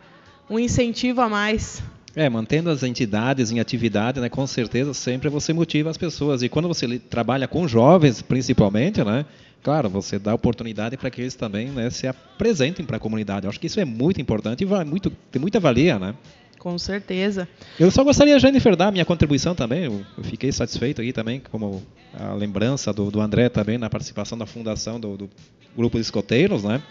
um 0.50 0.58
incentivo 0.58 1.22
a 1.22 1.30
mais. 1.30 1.84
É, 2.16 2.28
mantendo 2.28 2.72
as 2.72 2.82
entidades 2.82 3.52
em 3.52 3.60
atividade, 3.60 4.20
né, 4.20 4.30
com 4.30 4.48
certeza 4.48 4.96
sempre 4.96 5.30
você 5.30 5.54
motiva 5.54 5.92
as 5.92 5.98
pessoas. 5.98 6.42
E 6.42 6.50
quando 6.50 6.68
você 6.68 6.98
trabalha 6.98 7.48
com 7.48 7.68
jovens, 7.68 8.22
principalmente, 8.24 9.04
né, 9.04 9.26
claro, 9.62 9.90
você 9.90 10.18
dá 10.18 10.34
oportunidade 10.34 10.98
para 10.98 11.12
que 11.12 11.22
eles 11.22 11.36
também 11.36 11.68
né, 11.68 11.92
se 11.92 12.08
apresentem 12.08 12.84
para 12.84 12.98
a 12.98 13.00
comunidade. 13.00 13.46
Eu 13.46 13.50
acho 13.52 13.60
que 13.60 13.68
isso 13.68 13.80
é 13.80 13.86
muito 13.86 14.20
importante 14.20 14.62
e 14.62 14.66
vai 14.66 14.84
muito, 14.84 15.12
tem 15.32 15.40
muita 15.40 15.60
valia, 15.60 16.00
né? 16.00 16.16
Com 16.60 16.78
certeza. 16.78 17.48
Eu 17.80 17.90
só 17.90 18.04
gostaria, 18.04 18.38
Jennifer, 18.38 18.76
dar 18.76 18.92
minha 18.92 19.06
contribuição 19.06 19.56
também. 19.56 19.86
Eu, 19.86 20.06
fiquei 20.24 20.52
satisfeito 20.52 21.02
aqui 21.02 21.14
também, 21.14 21.42
como 21.52 21.82
a 22.14 22.34
lembrança 22.34 22.92
do, 22.92 23.10
do 23.10 23.22
André 23.22 23.48
também 23.48 23.78
na 23.78 23.90
participação 23.90 24.38
da 24.38 24.46
fundação 24.46 25.00
do, 25.00 25.16
do 25.16 25.30
grupo 25.76 25.98
de 25.98 26.02
escoteiros, 26.02 26.64
né? 26.64 26.82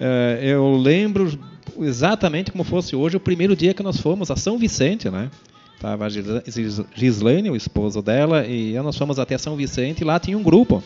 Uh, 0.00 0.42
eu 0.42 0.76
lembro 0.76 1.38
exatamente 1.78 2.50
como 2.50 2.64
fosse 2.64 2.96
hoje 2.96 3.16
o 3.16 3.20
primeiro 3.20 3.54
dia 3.54 3.72
que 3.72 3.82
nós 3.82 4.00
fomos 4.00 4.28
a 4.30 4.36
São 4.36 4.58
Vicente, 4.58 5.08
né? 5.08 5.30
Tava 5.78 6.06
a 6.06 6.08
Gislaine, 6.08 7.50
o 7.50 7.56
esposo 7.56 8.02
dela, 8.02 8.44
e 8.46 8.74
nós 8.74 8.96
fomos 8.96 9.18
até 9.20 9.38
São 9.38 9.56
Vicente 9.56 10.00
e 10.00 10.04
lá 10.04 10.18
tinha 10.18 10.36
um 10.36 10.42
grupo 10.42 10.82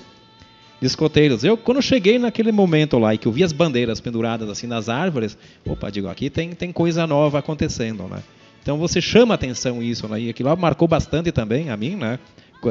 de 0.80 0.86
escoteiros. 0.86 1.44
Eu, 1.44 1.56
quando 1.56 1.80
cheguei 1.80 2.18
naquele 2.18 2.52
momento 2.52 2.98
lá 2.98 3.14
e 3.14 3.18
que 3.18 3.26
eu 3.26 3.32
vi 3.32 3.42
as 3.42 3.52
bandeiras 3.52 4.00
penduradas 4.00 4.48
assim 4.48 4.66
nas 4.66 4.88
árvores, 4.88 5.36
opa, 5.66 5.90
digo, 5.90 6.08
aqui 6.08 6.28
tem, 6.28 6.50
tem 6.50 6.72
coisa 6.72 7.06
nova 7.06 7.38
acontecendo, 7.38 8.04
né? 8.04 8.22
Então 8.62 8.78
você 8.78 9.00
chama 9.00 9.34
atenção 9.34 9.82
isso, 9.82 10.08
né? 10.08 10.20
E 10.20 10.30
aquilo 10.30 10.48
lá 10.48 10.56
marcou 10.56 10.88
bastante 10.88 11.30
também 11.30 11.70
a 11.70 11.76
mim, 11.76 11.96
né? 11.96 12.18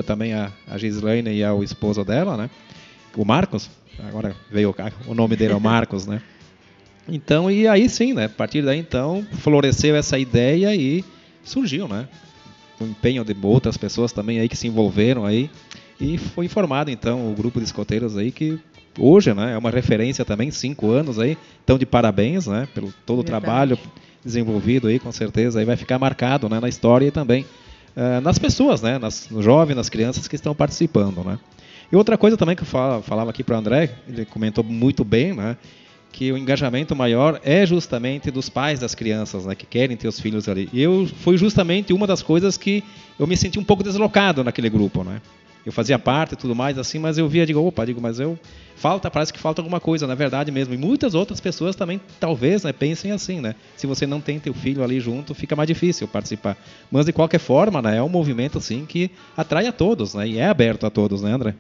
Também 0.06 0.34
a, 0.34 0.52
a 0.68 0.78
Gislaine 0.78 1.32
e 1.32 1.42
ao 1.42 1.64
esposo 1.64 2.04
dela, 2.04 2.36
né? 2.36 2.50
O 3.16 3.24
Marcos, 3.24 3.70
agora 4.00 4.36
veio 4.52 4.76
o 5.08 5.14
nome 5.14 5.38
dele, 5.38 5.54
é 5.54 5.56
o 5.56 5.62
Marcos, 5.62 6.06
né? 6.06 6.22
Então, 7.08 7.50
e 7.50 7.66
aí 7.68 7.88
sim, 7.88 8.14
né? 8.14 8.26
A 8.26 8.30
partir 8.30 8.62
daí, 8.62 8.78
então, 8.78 9.26
floresceu 9.34 9.96
essa 9.96 10.20
ideia 10.20 10.76
e 10.76 11.04
surgiu, 11.46 11.88
né? 11.88 12.10
O 12.80 12.84
empenho 12.84 13.24
de 13.24 13.34
outras 13.42 13.78
pessoas 13.78 14.12
também 14.12 14.40
aí 14.40 14.50
que 14.50 14.58
se 14.58 14.68
envolveram 14.68 15.26
aí. 15.26 15.50
E 16.00 16.18
foi 16.18 16.48
formado 16.48 16.92
então 16.92 17.32
o 17.32 17.36
grupo 17.36 17.60
de 17.60 17.66
escoteiros 17.66 18.18
aí 18.18 18.32
que 18.32 18.60
hoje 18.98 19.34
né, 19.34 19.54
é 19.54 19.58
uma 19.58 19.70
referência 19.70 20.26
também, 20.26 20.52
cinco 20.52 20.90
anos 20.92 21.20
aí, 21.20 21.38
então 21.64 21.78
de 21.78 21.86
parabéns 21.86 22.48
né, 22.48 22.68
pelo 22.74 22.94
todo 23.06 23.20
o 23.20 23.24
trabalho 23.24 23.78
desenvolvido 24.24 24.88
aí, 24.88 25.00
com 25.00 25.12
certeza 25.12 25.60
aí 25.60 25.66
vai 25.66 25.76
ficar 25.76 26.00
marcado 26.00 26.50
né, 26.50 26.60
na 26.60 26.68
história 26.68 27.06
e 27.06 27.12
também 27.12 27.46
uh, 27.96 28.22
nas 28.22 28.40
pessoas, 28.40 28.82
né, 28.82 28.98
nas, 28.98 29.30
nos 29.30 29.44
jovens, 29.44 29.76
nas 29.76 29.90
crianças 29.90 30.28
que 30.28 30.36
estão 30.36 30.56
participando. 30.56 31.24
Né. 31.24 31.38
E 31.92 31.96
outra 31.96 32.18
coisa 32.18 32.36
também 32.36 32.56
que 32.56 32.64
eu 32.64 32.68
falava, 32.68 33.02
falava 33.04 33.30
aqui 33.30 33.44
para 33.44 33.56
o 33.56 33.60
André, 33.60 33.96
ele 34.08 34.26
comentou 34.26 34.64
muito 34.64 35.04
bem, 35.04 35.34
né, 35.34 35.56
que 36.12 36.32
o 36.32 36.38
engajamento 36.38 36.96
maior 36.96 37.40
é 37.44 37.66
justamente 37.66 38.32
dos 38.32 38.50
pais 38.50 38.80
das 38.80 38.96
crianças, 38.96 39.46
né, 39.46 39.54
que 39.54 39.66
querem 39.66 39.96
ter 39.96 40.08
os 40.08 40.20
filhos 40.20 40.50
ali. 40.50 40.70
E 40.74 40.82
eu 40.82 41.08
foi 41.18 41.38
justamente 41.38 41.94
uma 41.94 42.08
das 42.08 42.24
coisas 42.24 42.58
que 42.58 42.84
eu 43.20 43.28
me 43.28 43.38
senti 43.38 43.60
um 43.60 43.64
pouco 43.64 43.84
deslocado 43.84 44.44
naquele 44.44 44.70
grupo, 44.70 45.04
né? 45.04 45.22
Eu 45.66 45.72
fazia 45.72 45.98
parte 45.98 46.34
e 46.34 46.36
tudo 46.36 46.56
mais 46.56 46.78
assim, 46.78 47.00
mas 47.00 47.18
eu 47.18 47.28
via, 47.28 47.46
digo, 47.46 47.60
opa, 47.60 47.86
digo, 47.86 48.00
mas 48.00 48.20
eu 48.20 48.38
falta, 48.76 49.10
parece 49.10 49.34
que 49.34 49.40
falta 49.40 49.62
alguma 49.62 49.80
coisa, 49.80 50.06
na 50.06 50.14
verdade 50.14 50.52
mesmo. 50.52 50.74
E 50.74 50.78
muitas 50.78 51.16
outras 51.16 51.40
pessoas 51.40 51.76
também 51.76 52.00
talvez, 52.20 52.64
né, 52.64 52.72
pensem 52.72 53.12
assim, 53.12 53.42
né? 53.42 53.56
Se 53.76 53.88
você 53.88 54.06
não 54.06 54.22
tem 54.22 54.40
teu 54.40 54.54
filho 54.54 54.84
ali 54.84 55.00
junto, 55.00 55.34
fica 55.34 55.56
mais 55.56 55.68
difícil 55.68 56.08
participar. 56.08 56.56
Mas 56.92 57.06
de 57.06 57.14
qualquer 57.14 57.40
forma, 57.40 57.82
né, 57.82 57.98
é 57.98 58.04
um 58.04 58.10
movimento 58.10 58.58
assim 58.58 58.86
que 58.86 59.10
atrai 59.36 59.66
a 59.66 59.72
todos, 59.72 60.14
né? 60.14 60.28
E 60.28 60.38
é 60.38 60.48
aberto 60.48 60.86
a 60.86 60.90
todos, 60.90 61.22
né, 61.22 61.32
André? 61.32 61.56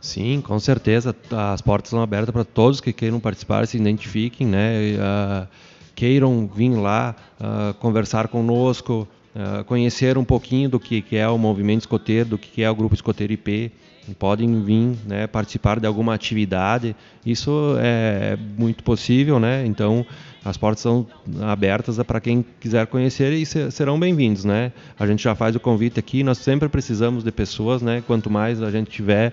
Sim, 0.00 0.40
com 0.40 0.58
certeza. 0.58 1.14
As 1.30 1.62
portas 1.62 1.90
estão 1.90 2.02
abertas 2.02 2.30
para 2.30 2.44
todos 2.44 2.80
que 2.80 2.92
queiram 2.92 3.20
participar, 3.20 3.66
se 3.68 3.76
identifiquem, 3.76 4.46
né? 4.46 4.74
Uh, 4.96 5.48
queiram 5.94 6.50
vir 6.52 6.70
lá 6.70 7.14
uh, 7.40 7.72
conversar 7.74 8.26
conosco, 8.26 9.06
uh, 9.34 9.64
conhecer 9.64 10.18
um 10.18 10.24
pouquinho 10.24 10.68
do 10.68 10.80
que, 10.80 11.02
que 11.02 11.16
é 11.16 11.28
o 11.28 11.38
movimento 11.38 11.80
escoteiro, 11.80 12.30
do 12.30 12.38
que, 12.38 12.48
que 12.48 12.62
é 12.62 12.70
o 12.70 12.74
grupo 12.74 12.94
escoteiro 12.94 13.32
IP. 13.32 13.72
Podem 14.18 14.60
vir 14.62 14.96
né, 15.06 15.28
participar 15.28 15.78
de 15.78 15.86
alguma 15.86 16.12
atividade, 16.12 16.96
isso 17.24 17.76
é 17.78 18.36
muito 18.58 18.82
possível, 18.82 19.38
né? 19.38 19.64
Então 19.64 20.04
as 20.44 20.56
portas 20.56 20.80
são 20.82 21.06
abertas 21.42 21.98
para 21.98 22.20
quem 22.20 22.44
quiser 22.58 22.84
conhecer 22.88 23.32
e 23.32 23.46
serão 23.46 24.00
bem-vindos, 24.00 24.44
né? 24.44 24.72
A 24.98 25.06
gente 25.06 25.22
já 25.22 25.36
faz 25.36 25.54
o 25.54 25.60
convite 25.60 26.00
aqui, 26.00 26.24
nós 26.24 26.38
sempre 26.38 26.68
precisamos 26.68 27.22
de 27.22 27.30
pessoas, 27.30 27.80
né? 27.80 28.02
Quanto 28.04 28.28
mais 28.28 28.60
a 28.60 28.72
gente 28.72 28.90
tiver 28.90 29.32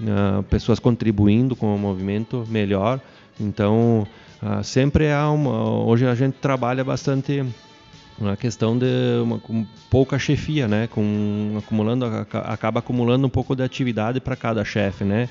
uh, 0.00 0.42
pessoas 0.44 0.80
contribuindo 0.80 1.54
com 1.54 1.72
o 1.72 1.78
movimento, 1.78 2.44
melhor. 2.50 3.00
Então 3.38 4.04
uh, 4.42 4.64
sempre 4.64 5.12
há 5.12 5.30
uma. 5.30 5.84
Hoje 5.84 6.06
a 6.06 6.14
gente 6.16 6.34
trabalha 6.34 6.82
bastante 6.82 7.44
uma 8.20 8.36
questão 8.36 8.76
de 8.76 8.86
uma, 9.22 9.40
pouca 9.90 10.18
chefia, 10.18 10.66
né? 10.66 10.88
Com 10.88 11.56
acumulando 11.58 12.04
acaba 12.04 12.80
acumulando 12.80 13.26
um 13.26 13.30
pouco 13.30 13.54
de 13.54 13.62
atividade 13.62 14.20
para 14.20 14.36
cada 14.36 14.64
chefe, 14.64 15.04
né? 15.04 15.28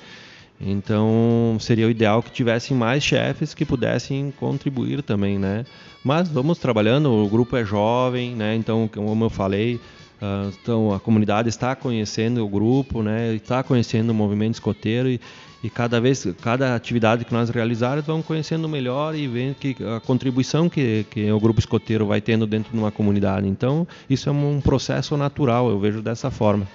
Então 0.59 1.57
seria 1.59 1.85
o 1.85 1.89
ideal 1.89 2.23
que 2.23 2.31
tivessem 2.31 2.75
mais 2.75 3.03
chefes 3.03 3.53
que 3.53 3.65
pudessem 3.65 4.33
contribuir 4.39 5.03
também, 5.03 5.37
né? 5.37 5.65
Mas 6.03 6.29
vamos 6.29 6.57
trabalhando, 6.57 7.11
o 7.11 7.27
grupo 7.27 7.55
é 7.55 7.65
jovem, 7.65 8.35
né? 8.35 8.55
Então, 8.55 8.89
como 8.91 9.25
eu 9.25 9.29
falei, 9.29 9.75
uh, 9.75 10.51
então 10.61 10.93
a 10.93 10.99
comunidade 10.99 11.49
está 11.49 11.75
conhecendo 11.75 12.43
o 12.43 12.47
grupo, 12.47 13.03
né? 13.03 13.35
Está 13.35 13.61
conhecendo 13.61 14.11
o 14.11 14.13
movimento 14.13 14.55
escoteiro 14.55 15.09
e, 15.09 15.19
e 15.63 15.69
cada 15.69 15.99
vez, 15.99 16.27
cada 16.41 16.75
atividade 16.75 17.25
que 17.25 17.33
nós 17.33 17.49
realizarmos, 17.49 18.05
vão 18.05 18.21
conhecendo 18.21 18.69
melhor 18.69 19.15
e 19.15 19.27
vendo 19.27 19.55
que 19.55 19.75
a 19.95 19.99
contribuição 19.99 20.69
que, 20.69 21.05
que 21.09 21.31
o 21.31 21.39
grupo 21.39 21.59
escoteiro 21.59 22.05
vai 22.05 22.21
tendo 22.21 22.45
dentro 22.45 22.71
de 22.71 22.77
uma 22.77 22.91
comunidade. 22.91 23.47
Então, 23.47 23.87
isso 24.09 24.29
é 24.29 24.31
um 24.31 24.61
processo 24.61 25.17
natural, 25.17 25.69
eu 25.69 25.79
vejo 25.79 26.01
dessa 26.01 26.29
forma. 26.29 26.67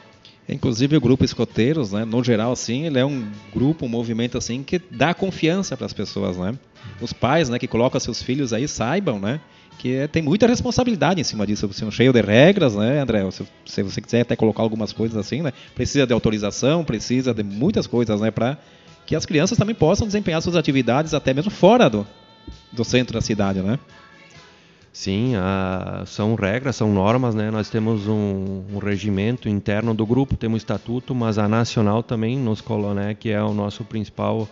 Inclusive 0.49 0.97
o 0.97 1.01
grupo 1.01 1.25
escoteiros, 1.25 1.93
né, 1.93 2.05
no 2.05 2.23
geral, 2.23 2.53
assim, 2.53 2.87
ele 2.87 2.99
é 2.99 3.05
um 3.05 3.31
grupo, 3.55 3.87
um 3.87 3.89
movimento 3.89 4.37
assim 4.37 4.63
que 4.63 4.81
dá 4.91 5.15
confiança 5.15 5.77
para 5.77 5.87
as 5.87 5.93
pessoas, 5.93 6.37
né? 6.37 6.55
Os 7.01 7.13
pais, 7.13 7.49
né, 7.49 7.59
que 7.59 7.69
colocam 7.69 8.01
seus 8.01 8.21
filhos 8.21 8.53
aí 8.53 8.67
saibam, 8.67 9.21
né, 9.21 9.41
que 9.79 9.97
é, 9.97 10.07
tem 10.07 10.23
muita 10.23 10.47
responsabilidade 10.47 11.21
em 11.21 11.25
cima 11.25 11.47
disso, 11.47 11.67
assim, 11.67 11.91
cheio 11.91 12.13
de 12.13 12.21
regras, 12.21 12.77
né, 12.77 13.01
André? 13.01 13.29
Se, 13.31 13.45
se, 13.67 13.83
você 13.83 14.01
quiser 14.01 14.21
até 14.21 14.37
colocar 14.37 14.63
algumas 14.63 14.93
coisas 14.93 15.17
assim, 15.17 15.43
né, 15.43 15.53
precisa 15.75 16.07
de 16.07 16.13
autorização, 16.13 16.85
precisa 16.85 17.35
de 17.35 17.43
muitas 17.43 17.87
coisas, 17.87 18.21
né, 18.21 18.31
para 18.31 18.59
que 19.07 19.17
as 19.17 19.27
crianças 19.27 19.59
também 19.59 19.75
possam 19.75 20.07
desempenhar 20.07 20.41
suas 20.41 20.57
atividades 20.57 21.15
até 21.15 21.35
mesmo 21.35 21.51
fora 21.51 21.91
do, 21.91 22.07
do 22.71 22.85
centro 22.85 23.15
da 23.15 23.21
cidade, 23.21 23.61
né? 23.61 23.79
Sim, 24.93 25.35
a, 25.37 26.05
são 26.07 26.35
regras, 26.35 26.77
são 26.77 26.93
normas, 26.93 27.35
né? 27.35 27.51
Nós 27.51 27.71
temos 27.71 28.07
um, 28.07 28.63
um, 28.75 28.79
regimento 28.79 29.49
interno 29.49 29.95
do 29.95 30.05
grupo, 30.05 30.37
temos 30.37 30.61
estatuto, 30.61 31.15
mas 31.15 31.39
a 31.39 31.49
nacional 31.49 32.03
também 32.03 32.39
nos 32.39 32.61
colou, 32.61 32.93
né? 32.93 33.15
Que 33.15 33.31
é 33.31 33.43
o 33.43 33.55
nosso 33.55 33.85
principal 33.85 34.47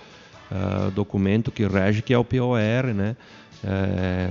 uh, 0.51 0.91
documento 0.93 1.53
que 1.53 1.67
rege, 1.67 2.01
que 2.01 2.15
é 2.15 2.19
o 2.19 2.25
POR, 2.25 2.95
né? 2.95 3.17
É, 3.63 4.31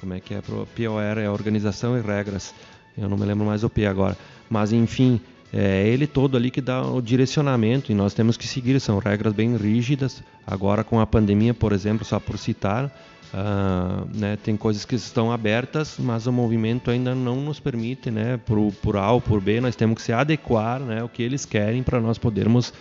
como 0.00 0.14
é 0.14 0.20
que 0.20 0.34
é? 0.34 0.40
POR 0.40 1.18
é 1.18 1.30
Organização 1.30 1.96
e 1.96 2.00
Regras. 2.00 2.54
eu 2.96 3.08
não 3.08 3.16
me 3.16 3.24
lembro 3.24 3.46
mais 3.46 3.64
o 3.64 3.70
P 3.70 3.86
agora. 3.86 4.16
Mas 4.48 4.72
enfim, 4.72 5.20
é 5.52 5.86
ele 5.86 6.06
todo 6.06 6.36
ali 6.36 6.50
que 6.50 6.60
dá 6.60 6.82
o 6.82 7.00
direcionamento 7.00 7.90
e 7.90 7.94
nós 7.94 8.14
temos 8.14 8.36
que 8.36 8.46
seguir. 8.46 8.78
São 8.80 8.98
regras 8.98 9.32
bem 9.32 9.56
rígidas. 9.56 10.22
Agora 10.46 10.84
com 10.84 11.00
a 11.00 11.06
pandemia, 11.06 11.54
por 11.54 11.72
exemplo, 11.72 12.04
só 12.04 12.20
por 12.20 12.38
citar, 12.38 12.86
uh, 13.32 14.08
né, 14.14 14.36
tem 14.42 14.56
coisas 14.56 14.84
que 14.84 14.94
estão 14.94 15.32
abertas, 15.32 15.96
mas 15.98 16.26
o 16.26 16.32
movimento 16.32 16.90
ainda 16.90 17.14
não 17.14 17.36
nos 17.36 17.60
permite, 17.60 18.10
né, 18.10 18.38
por, 18.44 18.72
por 18.82 18.96
A 18.96 19.10
ou 19.12 19.20
por 19.20 19.40
B, 19.40 19.60
nós 19.60 19.76
temos 19.76 19.96
que 19.96 20.02
se 20.02 20.12
adequar, 20.12 20.80
né, 20.80 21.02
o 21.02 21.08
que 21.08 21.22
eles 21.22 21.44
querem 21.44 21.82
para 21.82 22.00
nós 22.00 22.18
podermos 22.18 22.72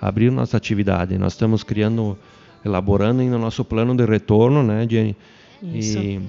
abrir 0.00 0.30
nossa 0.30 0.56
atividade. 0.56 1.16
Nós 1.18 1.34
estamos 1.34 1.62
criando, 1.62 2.18
elaborando 2.64 3.20
ainda 3.20 3.36
o 3.36 3.38
nosso 3.38 3.64
plano 3.64 3.94
de 3.96 4.04
retorno, 4.04 4.62
né, 4.62 4.86
de, 4.86 5.14
e, 5.62 6.20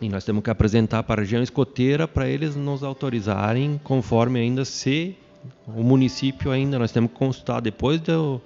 e 0.00 0.08
nós 0.08 0.24
temos 0.24 0.42
que 0.42 0.50
apresentar 0.50 1.02
para 1.02 1.20
a 1.20 1.24
região 1.24 1.42
escoteira 1.42 2.06
para 2.06 2.28
eles 2.28 2.56
nos 2.56 2.82
autorizarem, 2.82 3.80
conforme 3.82 4.40
ainda 4.40 4.64
se 4.64 5.16
o 5.66 5.82
município 5.82 6.50
ainda, 6.50 6.78
nós 6.78 6.92
temos 6.92 7.10
que 7.10 7.16
consultar 7.16 7.60
depois 7.60 8.00
do, 8.00 8.40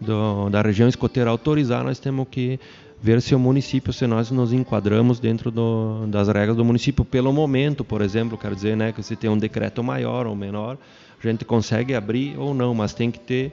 do, 0.00 0.50
da 0.50 0.60
região 0.62 0.88
escoteira 0.88 1.30
autorizar, 1.30 1.84
nós 1.84 1.98
temos 1.98 2.26
que 2.30 2.58
ver 3.00 3.20
se 3.20 3.34
o 3.34 3.38
município, 3.38 3.92
se 3.92 4.06
nós 4.06 4.30
nos 4.30 4.52
enquadramos 4.52 5.18
dentro 5.18 5.50
do, 5.50 6.06
das 6.06 6.28
regras 6.28 6.56
do 6.56 6.64
município. 6.64 7.04
Pelo 7.04 7.32
momento, 7.32 7.84
por 7.84 8.00
exemplo, 8.00 8.38
quero 8.38 8.54
dizer, 8.54 8.76
né, 8.76 8.92
que 8.92 9.02
se 9.02 9.16
tem 9.16 9.28
um 9.28 9.36
decreto 9.36 9.82
maior 9.82 10.24
ou 10.26 10.36
menor, 10.36 10.78
a 11.22 11.26
gente 11.26 11.44
consegue 11.44 11.94
abrir 11.94 12.38
ou 12.38 12.54
não, 12.54 12.72
mas 12.72 12.94
tem 12.94 13.10
que 13.10 13.18
ter 13.18 13.52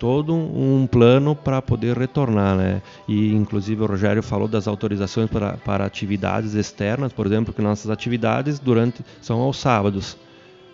todo 0.00 0.34
um 0.34 0.88
plano 0.90 1.36
para 1.36 1.60
poder 1.60 1.96
retornar, 1.96 2.56
né? 2.56 2.80
E 3.06 3.34
inclusive 3.34 3.82
o 3.82 3.86
Rogério 3.86 4.22
falou 4.22 4.48
das 4.48 4.66
autorizações 4.66 5.28
para, 5.28 5.58
para 5.58 5.84
atividades 5.84 6.54
externas, 6.54 7.12
por 7.12 7.26
exemplo, 7.26 7.52
que 7.52 7.60
nossas 7.60 7.90
atividades 7.90 8.58
durante 8.58 9.04
são 9.20 9.38
aos 9.40 9.58
sábados. 9.58 10.14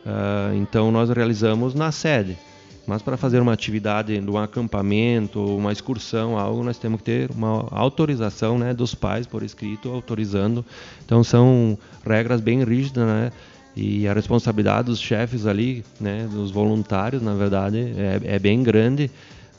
Uh, 0.06 0.54
então 0.54 0.92
nós 0.92 1.10
realizamos 1.10 1.74
na 1.74 1.90
sede. 1.90 2.38
Mas 2.86 3.02
para 3.02 3.16
fazer 3.16 3.40
uma 3.40 3.52
atividade 3.52 4.16
de 4.16 4.30
um 4.30 4.38
acampamento, 4.38 5.44
uma 5.44 5.72
excursão, 5.72 6.38
algo, 6.38 6.62
nós 6.62 6.78
temos 6.78 7.00
que 7.00 7.06
ter 7.06 7.30
uma 7.32 7.66
autorização 7.72 8.56
né, 8.56 8.72
dos 8.72 8.94
pais 8.94 9.26
por 9.26 9.42
escrito, 9.42 9.90
autorizando. 9.90 10.64
Então 11.04 11.24
são 11.24 11.76
regras 12.06 12.40
bem 12.40 12.62
rígidas, 12.62 13.04
né? 13.04 13.32
E 13.76 14.08
a 14.08 14.14
responsabilidade 14.14 14.86
dos 14.86 14.98
chefes 14.98 15.44
ali, 15.44 15.84
né, 16.00 16.26
dos 16.32 16.50
voluntários, 16.50 17.20
na 17.20 17.34
verdade, 17.34 17.92
é, 17.94 18.36
é 18.36 18.38
bem 18.38 18.62
grande, 18.62 19.10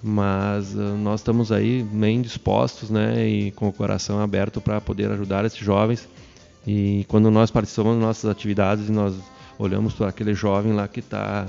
mas 0.02 0.74
uh, 0.74 0.98
nós 0.98 1.20
estamos 1.20 1.52
aí 1.52 1.84
bem 1.84 2.20
dispostos, 2.20 2.90
né, 2.90 3.28
e 3.28 3.52
com 3.52 3.68
o 3.68 3.74
coração 3.74 4.20
aberto 4.20 4.60
para 4.60 4.82
poder 4.82 5.12
ajudar 5.12 5.46
esses 5.46 5.60
jovens. 5.60 6.10
E 6.66 7.06
quando 7.08 7.30
nós 7.30 7.52
participamos 7.52 7.94
das 7.94 8.02
nossas 8.02 8.32
atividades, 8.32 8.90
nós 8.90 9.14
olhamos 9.60 9.94
para 9.94 10.08
aquele 10.08 10.34
jovem 10.34 10.74
lá 10.74 10.88
que 10.88 11.00
está 11.00 11.46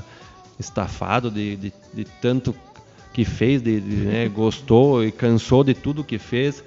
estafado 0.60 1.30
de, 1.30 1.56
de, 1.56 1.72
de, 1.94 2.04
tanto 2.20 2.54
que 3.14 3.24
fez, 3.24 3.62
de, 3.62 3.80
de 3.80 3.96
né, 3.96 4.28
gostou 4.32 5.02
e 5.02 5.10
cansou 5.10 5.64
de 5.64 5.72
tudo 5.72 6.04
que 6.04 6.18
fez, 6.18 6.62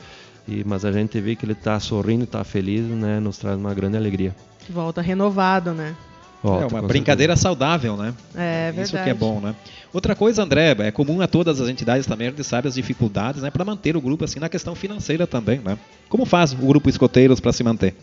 e, 0.48 0.63
mas 0.65 0.84
a 0.84 0.91
gente 0.91 1.22
vê 1.22 1.36
que 1.36 1.46
ele 1.46 1.53
está 1.53 1.79
sorrindo, 1.79 2.24
está 2.24 2.43
feliz, 2.43 2.84
né, 2.86 3.20
nos 3.20 3.38
traz 3.38 3.55
uma 3.55 3.74
grande 3.75 3.98
alegria. 3.98 4.36
Volta 4.69 5.01
renovado, 5.01 5.73
né? 5.73 5.95
Volta, 6.43 6.63
é 6.63 6.67
uma 6.67 6.81
brincadeira 6.81 7.35
certeza. 7.35 7.49
saudável, 7.49 7.95
né? 7.95 8.13
É, 8.35 8.71
verdade. 8.71 8.81
Isso 8.81 9.03
que 9.03 9.09
é 9.09 9.13
bom, 9.13 9.39
né? 9.39 9.55
Outra 9.93 10.15
coisa, 10.15 10.41
André, 10.41 10.75
é 10.79 10.91
comum 10.91 11.21
a 11.21 11.27
todas 11.27 11.61
as 11.61 11.69
entidades 11.69 12.07
também, 12.07 12.27
a 12.27 12.29
gente 12.31 12.43
sabe 12.43 12.67
as 12.67 12.75
dificuldades, 12.75 13.43
né, 13.43 13.51
para 13.51 13.63
manter 13.63 13.95
o 13.95 14.01
grupo 14.01 14.23
assim 14.23 14.39
na 14.39 14.49
questão 14.49 14.73
financeira 14.73 15.27
também, 15.27 15.59
né? 15.59 15.77
Como 16.09 16.25
faz 16.25 16.53
o 16.53 16.57
grupo 16.57 16.89
Escoteiros 16.89 17.39
para 17.39 17.51
se 17.51 17.63
manter? 17.63 17.95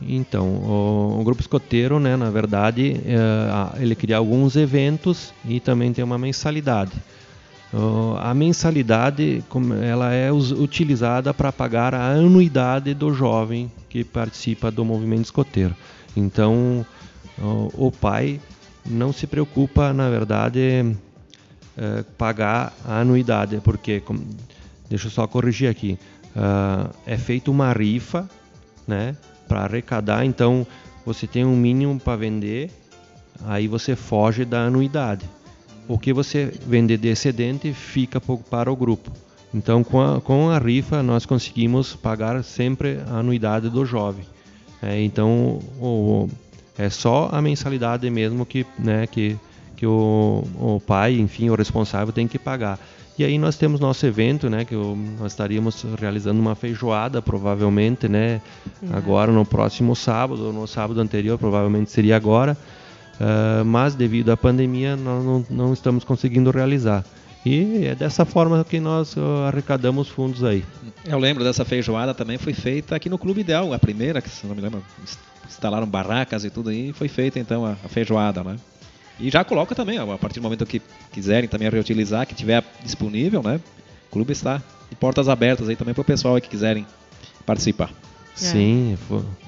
Então, 0.00 0.46
o, 0.46 1.20
o, 1.20 1.24
grupo 1.24 1.40
escoteiro, 1.40 2.00
né, 2.00 2.16
na 2.16 2.30
verdade, 2.30 3.00
é, 3.06 3.82
ele 3.82 3.94
cria 3.94 4.16
alguns 4.16 4.56
eventos 4.56 5.32
e 5.44 5.60
também 5.60 5.92
tem 5.92 6.04
uma 6.04 6.18
mensalidade. 6.18 6.92
A 8.20 8.32
mensalidade 8.32 9.42
ela 9.82 10.12
é 10.12 10.32
utilizada 10.32 11.34
para 11.34 11.50
pagar 11.50 11.94
a 11.94 12.12
anuidade 12.12 12.94
do 12.94 13.12
jovem 13.12 13.70
que 13.88 14.04
participa 14.04 14.70
do 14.70 14.84
movimento 14.84 15.24
escoteiro. 15.24 15.74
Então, 16.16 16.86
o 17.74 17.90
pai 17.90 18.40
não 18.88 19.12
se 19.12 19.26
preocupa, 19.26 19.92
na 19.92 20.08
verdade, 20.08 20.94
uh, 21.76 22.04
pagar 22.16 22.72
a 22.84 23.00
anuidade, 23.00 23.60
porque, 23.64 24.02
deixa 24.88 25.06
eu 25.06 25.10
só 25.10 25.26
corrigir 25.26 25.68
aqui, 25.68 25.98
uh, 26.36 26.94
é 27.06 27.16
feita 27.16 27.50
uma 27.50 27.72
rifa, 27.72 28.28
né, 28.86 29.16
para 29.48 29.64
arrecadar. 29.64 30.24
Então, 30.24 30.66
você 31.04 31.26
tem 31.26 31.44
um 31.44 31.56
mínimo 31.56 31.98
para 31.98 32.16
vender, 32.16 32.70
aí 33.46 33.66
você 33.66 33.96
foge 33.96 34.44
da 34.44 34.66
anuidade 34.66 35.24
o 35.88 35.98
que 35.98 36.12
você 36.12 36.52
vender 36.66 36.98
de 36.98 37.08
excedente 37.08 37.72
fica 37.72 38.20
para 38.20 38.72
o 38.72 38.76
grupo. 38.76 39.10
Então, 39.52 39.84
com 39.84 40.00
a, 40.00 40.20
com 40.20 40.50
a 40.50 40.58
rifa, 40.58 41.02
nós 41.02 41.24
conseguimos 41.24 41.94
pagar 41.94 42.42
sempre 42.42 42.98
a 43.08 43.18
anuidade 43.18 43.68
do 43.70 43.86
jovem. 43.86 44.24
É, 44.82 45.00
então, 45.02 45.60
o, 45.80 46.28
é 46.76 46.90
só 46.90 47.28
a 47.30 47.40
mensalidade 47.40 48.08
mesmo 48.10 48.44
que, 48.44 48.66
né, 48.78 49.06
que, 49.06 49.36
que 49.76 49.86
o, 49.86 50.42
o 50.58 50.80
pai, 50.84 51.14
enfim, 51.14 51.50
o 51.50 51.54
responsável 51.54 52.12
tem 52.12 52.26
que 52.26 52.38
pagar. 52.38 52.78
E 53.16 53.22
aí 53.22 53.38
nós 53.38 53.56
temos 53.56 53.78
nosso 53.78 54.04
evento, 54.04 54.50
né, 54.50 54.64
que 54.64 54.74
nós 54.74 55.30
estaríamos 55.30 55.86
realizando 56.00 56.40
uma 56.40 56.56
feijoada, 56.56 57.22
provavelmente, 57.22 58.08
né, 58.08 58.40
uhum. 58.82 58.88
agora 58.92 59.30
no 59.30 59.44
próximo 59.44 59.94
sábado, 59.94 60.46
ou 60.46 60.52
no 60.52 60.66
sábado 60.66 61.00
anterior, 61.00 61.38
provavelmente 61.38 61.92
seria 61.92 62.16
agora. 62.16 62.56
Uh, 63.14 63.64
mas 63.64 63.94
devido 63.94 64.30
à 64.30 64.36
pandemia 64.36 64.96
nós 64.96 65.24
não, 65.24 65.46
não, 65.48 65.72
estamos 65.72 66.04
conseguindo 66.04 66.50
realizar. 66.50 67.04
E 67.46 67.86
é 67.86 67.94
dessa 67.94 68.24
forma 68.24 68.64
que 68.64 68.80
nós 68.80 69.16
uh, 69.16 69.44
arrecadamos 69.46 70.08
fundos 70.08 70.42
aí. 70.42 70.64
Eu 71.04 71.18
lembro 71.18 71.44
dessa 71.44 71.64
feijoada 71.64 72.14
também 72.14 72.38
foi 72.38 72.54
feita 72.54 72.96
aqui 72.96 73.08
no 73.08 73.18
Clube 73.18 73.42
Ideal, 73.42 73.72
a 73.72 73.78
primeira, 73.78 74.20
que 74.20 74.30
se 74.30 74.46
não 74.46 74.54
me 74.54 74.62
lembro, 74.62 74.82
instalaram 75.46 75.86
barracas 75.86 76.44
e 76.44 76.50
tudo 76.50 76.70
aí, 76.70 76.92
foi 76.92 77.06
feita 77.06 77.38
então 77.38 77.64
a, 77.64 77.72
a 77.72 77.88
feijoada, 77.88 78.42
né? 78.42 78.56
E 79.20 79.30
já 79.30 79.44
coloca 79.44 79.74
também, 79.74 79.98
a 79.98 80.18
partir 80.18 80.40
do 80.40 80.42
momento 80.42 80.66
que 80.66 80.82
quiserem 81.12 81.48
também 81.48 81.68
reutilizar, 81.70 82.26
que 82.26 82.34
tiver 82.34 82.64
disponível, 82.82 83.42
né? 83.42 83.60
O 84.08 84.12
clube 84.12 84.32
está 84.32 84.60
de 84.90 84.96
portas 84.96 85.28
abertas 85.28 85.68
aí 85.68 85.76
também 85.76 85.94
para 85.94 86.02
o 86.02 86.04
pessoal 86.04 86.40
que 86.40 86.48
quiserem 86.48 86.84
participar. 87.46 87.90
É. 88.34 88.36
Sim, 88.36 88.98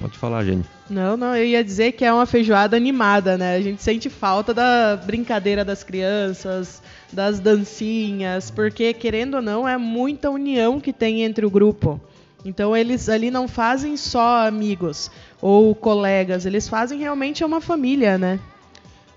pode 0.01 0.17
falar, 0.17 0.45
gente. 0.45 0.69
Não, 0.89 1.17
não, 1.17 1.35
eu 1.35 1.45
ia 1.45 1.65
dizer 1.65 1.93
que 1.93 2.05
é 2.05 2.13
uma 2.13 2.27
feijoada 2.27 2.77
animada, 2.77 3.37
né? 3.37 3.57
A 3.57 3.61
gente 3.61 3.83
sente 3.83 4.09
falta 4.09 4.55
da 4.55 4.97
brincadeira 4.97 5.65
das 5.65 5.83
crianças, 5.83 6.81
das 7.13 7.41
dancinhas, 7.41 8.51
porque 8.51 8.95
querendo 8.95 9.35
ou 9.35 9.43
não 9.43 9.69
é 9.69 9.77
muita 9.77 10.31
união 10.31 10.79
que 10.81 10.93
tem 10.93 11.23
entre 11.23 11.45
o 11.45 11.51
grupo. 11.51 12.01
Então 12.45 12.77
eles 12.77 13.09
ali 13.09 13.29
não 13.29 13.49
fazem 13.49 13.97
só 13.97 14.47
amigos 14.47 15.11
ou 15.43 15.75
colegas, 15.75 16.47
eles 16.47 16.69
fazem 16.69 17.01
realmente 17.01 17.45
uma 17.45 17.61
família, 17.61 18.17
né? 18.17 18.39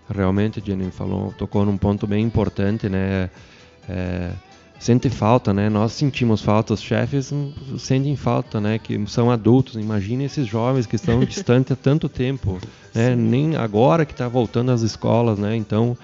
Realmente, 0.10 0.60
Jenny 0.66 0.90
falou, 0.90 1.32
tocou 1.38 1.64
num 1.64 1.78
ponto 1.78 2.08
bem 2.08 2.26
importante, 2.26 2.90
né? 2.90 3.30
É, 3.88 4.32
sente 4.80 5.10
falta, 5.10 5.54
né? 5.54 5.70
Nós 5.70 5.92
sentimos 5.92 6.42
falta, 6.42 6.74
os 6.74 6.82
chefes 6.82 7.32
sentem 7.78 8.16
falta, 8.16 8.62
né? 8.62 8.80
Que 8.80 9.06
são 9.08 9.30
adultos. 9.30 9.76
Imagine 9.76 10.24
esses 10.24 10.48
jovens 10.48 10.86
que 10.86 10.96
estão 10.96 11.20
distantes 11.20 11.74
há 11.74 11.76
tanto 11.76 12.08
tempo, 12.08 12.58
né? 12.96 13.14
Nem 13.16 13.58
agora 13.58 14.06
que 14.06 14.14
está 14.14 14.28
voltando 14.28 14.72
às 14.72 14.82
escolas, 14.82 15.38
né? 15.38 15.56
Então, 15.56 15.98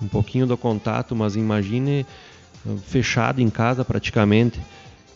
um 0.00 0.06
pouquinho 0.06 0.46
do 0.46 0.56
contato, 0.56 1.16
mas 1.16 1.34
imagine 1.36 2.06
uh, 2.66 2.76
fechado 2.76 3.40
em 3.40 3.48
casa 3.48 3.84
praticamente. 3.84 4.60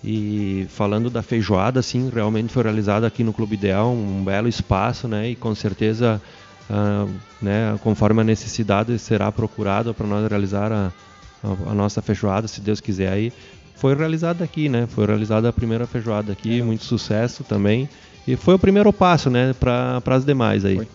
E 0.03 0.66
falando 0.70 1.09
da 1.09 1.22
feijoada, 1.22 1.81
sim, 1.81 2.11
realmente 2.12 2.53
foi 2.53 2.64
realizada 2.64 3.07
aqui 3.07 3.22
no 3.22 3.33
Clube 3.33 3.55
Ideal, 3.55 3.92
um 3.92 4.25
belo 4.25 4.48
espaço, 4.48 5.07
né? 5.07 5.29
E 5.29 5.37
com 5.37 5.55
certeza, 5.55 6.20
uh, 6.68 7.09
né? 7.42 7.79
Conforme 7.83 8.22
a 8.22 8.25
necessidade 8.25 8.98
será 8.98 9.31
procurada 9.31 9.92
para 9.92 10.07
nós 10.07 10.29
realizar 10.29 10.72
a 10.72 10.90
a, 11.43 11.75
nossa 11.75 12.01
feijoada, 12.01 12.47
se 12.49 12.61
Deus 12.61 12.81
quiser 12.81 13.13
aí. 13.13 13.33
Foi 13.75 13.95
realizada 13.95 14.45
aqui, 14.45 14.69
né? 14.69 14.87
Foi 14.87 15.07
realizada 15.07 15.49
a 15.49 15.53
primeira 15.53 15.87
feijoada 15.87 16.33
aqui, 16.33 16.61
é. 16.61 16.63
muito 16.63 16.85
sucesso 16.85 17.43
também. 17.45 17.89
E 18.27 18.37
foi 18.37 18.55
o 18.55 18.59
primeiro 18.59 18.93
passo, 18.93 19.29
né, 19.29 19.53
para 19.59 20.01
as 20.07 20.25
demais 20.25 20.65
aí. 20.65 20.77
Foi. 20.77 20.89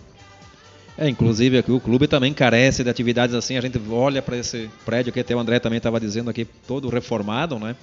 É, 0.98 1.08
inclusive 1.08 1.60
aqui 1.60 1.72
o 1.72 1.80
clube 1.80 2.08
também 2.08 2.34
carece 2.34 2.84
de 2.84 2.90
atividades 2.90 3.36
assim. 3.36 3.56
A 3.58 3.62
gente 3.62 3.80
olha 3.92 4.22
para 4.22 4.38
esse 4.38 4.70
prédio 4.84 5.14
que 5.14 5.20
até 5.20 5.36
o 5.36 5.40
André 5.40 5.60
também 5.60 5.78
estava 5.78 6.00
dizendo 6.00 6.30
aqui, 6.30 6.46
todo 6.46 6.90
reformado, 6.90 7.60
né? 7.60 7.76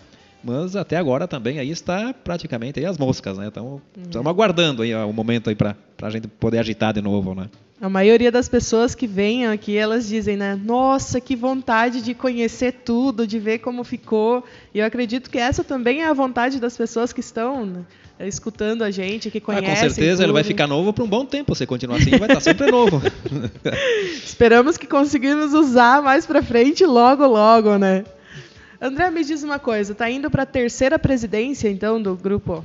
Mas 0.42 0.74
até 0.76 0.96
agora 0.96 1.28
também 1.28 1.58
aí 1.58 1.70
está 1.70 2.12
praticamente 2.12 2.80
aí 2.80 2.84
as 2.84 2.98
moscas, 2.98 3.38
né? 3.38 3.46
Então, 3.46 3.80
estamos 4.02 4.26
aguardando 4.26 4.82
aí 4.82 4.94
o 4.94 5.12
momento 5.12 5.48
aí 5.48 5.54
para 5.54 5.76
a 6.02 6.10
gente 6.10 6.26
poder 6.26 6.58
agitar 6.58 6.92
de 6.92 7.00
novo, 7.00 7.34
né? 7.34 7.48
A 7.80 7.88
maioria 7.88 8.30
das 8.30 8.48
pessoas 8.48 8.94
que 8.94 9.06
vêm 9.06 9.46
aqui, 9.46 9.76
elas 9.76 10.06
dizem, 10.06 10.36
né? 10.36 10.58
Nossa, 10.64 11.20
que 11.20 11.34
vontade 11.34 12.00
de 12.00 12.14
conhecer 12.14 12.72
tudo, 12.84 13.26
de 13.26 13.38
ver 13.38 13.58
como 13.58 13.82
ficou. 13.82 14.44
E 14.72 14.78
eu 14.78 14.86
acredito 14.86 15.28
que 15.28 15.38
essa 15.38 15.64
também 15.64 16.02
é 16.02 16.06
a 16.06 16.12
vontade 16.12 16.60
das 16.60 16.76
pessoas 16.76 17.12
que 17.12 17.20
estão 17.20 17.84
escutando 18.20 18.82
a 18.82 18.90
gente, 18.90 19.28
que 19.30 19.40
conhece. 19.40 19.66
Ah, 19.66 19.70
com 19.70 19.94
certeza 19.94 20.22
ele 20.22 20.32
vai 20.32 20.44
ficar 20.44 20.68
novo 20.68 20.92
por 20.92 21.04
um 21.04 21.08
bom 21.08 21.26
tempo. 21.26 21.54
Se 21.54 21.66
continuar 21.66 21.98
assim, 21.98 22.10
vai 22.10 22.28
estar 22.28 22.40
sempre 22.40 22.70
novo. 22.70 23.02
Esperamos 24.24 24.76
que 24.78 24.86
conseguimos 24.86 25.52
usar 25.52 26.00
mais 26.00 26.24
para 26.24 26.42
frente 26.42 26.86
logo, 26.86 27.26
logo, 27.26 27.76
né? 27.76 28.04
André, 28.80 29.10
me 29.10 29.24
diz 29.24 29.42
uma 29.42 29.58
coisa, 29.58 29.94
tá 29.94 30.08
indo 30.08 30.30
para 30.30 30.44
a 30.44 30.46
terceira 30.46 30.98
presidência, 30.98 31.68
então, 31.68 32.00
do 32.00 32.14
grupo 32.14 32.64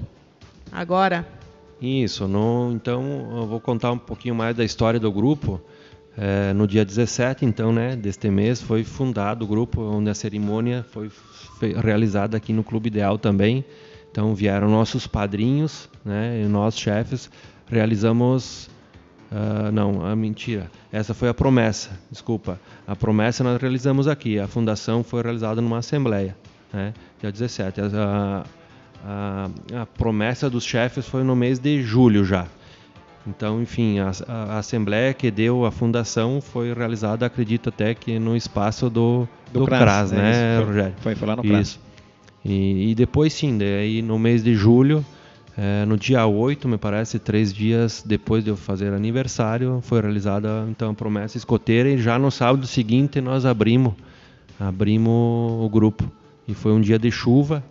agora? 0.71 1.38
Isso, 1.81 2.27
no, 2.27 2.71
então 2.73 3.37
eu 3.37 3.47
vou 3.47 3.59
contar 3.59 3.91
um 3.91 3.97
pouquinho 3.97 4.35
mais 4.35 4.55
da 4.55 4.63
história 4.63 4.99
do 4.99 5.11
grupo. 5.11 5.61
É, 6.17 6.51
no 6.53 6.67
dia 6.67 6.83
17, 6.83 7.45
então, 7.45 7.71
né, 7.71 7.95
deste 7.95 8.29
mês, 8.29 8.61
foi 8.61 8.83
fundado 8.83 9.45
o 9.45 9.47
grupo, 9.47 9.81
onde 9.81 10.09
a 10.09 10.13
cerimônia 10.13 10.85
foi 10.89 11.09
realizada 11.81 12.35
aqui 12.35 12.51
no 12.51 12.61
Clube 12.63 12.87
Ideal 12.87 13.17
também. 13.17 13.63
Então 14.11 14.33
vieram 14.35 14.67
nossos 14.69 15.07
padrinhos, 15.07 15.89
né, 16.03 16.41
e 16.43 16.47
nós 16.47 16.77
chefes 16.77 17.29
realizamos 17.67 18.69
uh, 19.31 19.71
não, 19.71 20.05
a 20.05 20.15
mentira. 20.15 20.69
Essa 20.91 21.13
foi 21.13 21.29
a 21.29 21.33
promessa, 21.33 21.91
desculpa. 22.11 22.59
A 22.87 22.95
promessa 22.95 23.43
nós 23.43 23.61
realizamos 23.61 24.07
aqui. 24.07 24.39
A 24.39 24.47
fundação 24.47 25.03
foi 25.03 25.21
realizada 25.21 25.61
numa 25.61 25.77
assembleia, 25.77 26.35
né, 26.73 26.93
dia 27.21 27.31
17. 27.31 27.81
A, 27.81 28.43
a, 29.05 29.49
a 29.81 29.85
promessa 29.85 30.49
dos 30.49 30.63
chefes 30.63 31.07
foi 31.07 31.23
no 31.23 31.35
mês 31.35 31.59
de 31.59 31.81
julho 31.81 32.23
já. 32.25 32.47
Então, 33.27 33.61
enfim, 33.61 33.99
a, 33.99 34.11
a, 34.27 34.59
assembleia 34.59 35.13
que 35.13 35.29
deu 35.29 35.65
a 35.65 35.71
fundação 35.71 36.41
foi 36.41 36.73
realizada, 36.73 37.25
acredito 37.25 37.69
até 37.69 37.93
que 37.93 38.17
no 38.17 38.35
espaço 38.35 38.89
do, 38.89 39.27
do, 39.51 39.59
do 39.61 39.65
CRAS, 39.65 39.81
CRAS 39.81 40.11
né, 40.11 40.21
né 40.21 40.57
foi, 40.57 40.65
Rogério? 40.65 40.95
Foi, 40.99 41.15
foi 41.15 41.27
lá 41.27 41.35
no 41.35 41.43
CRAS. 41.43 41.67
Isso. 41.67 41.79
E, 42.43 42.91
e 42.91 42.95
depois 42.95 43.33
sim, 43.33 43.57
daí 43.57 44.01
no 44.01 44.17
mês 44.17 44.43
de 44.43 44.55
julho, 44.55 45.05
é, 45.57 45.85
no 45.85 45.97
dia 45.97 46.25
8, 46.25 46.67
me 46.69 46.77
parece, 46.77 47.19
três 47.19 47.53
dias 47.53 48.01
depois 48.05 48.43
de 48.45 48.49
eu 48.49 48.55
fazer 48.55 48.93
aniversário, 48.93 49.79
foi 49.81 49.99
realizada 49.99 50.65
então 50.69 50.91
a 50.91 50.93
promessa 50.93 51.37
escoteira 51.37 51.89
e 51.89 51.97
já 51.97 52.17
no 52.17 52.31
sábado 52.31 52.65
seguinte 52.65 53.19
nós 53.19 53.45
abrimos, 53.45 53.93
abrimos 54.57 55.11
o 55.61 55.69
grupo. 55.69 56.09
E 56.47 56.53
foi 56.53 56.71
um 56.71 56.79
dia 56.79 56.97
de 56.97 57.11
chuva. 57.11 57.63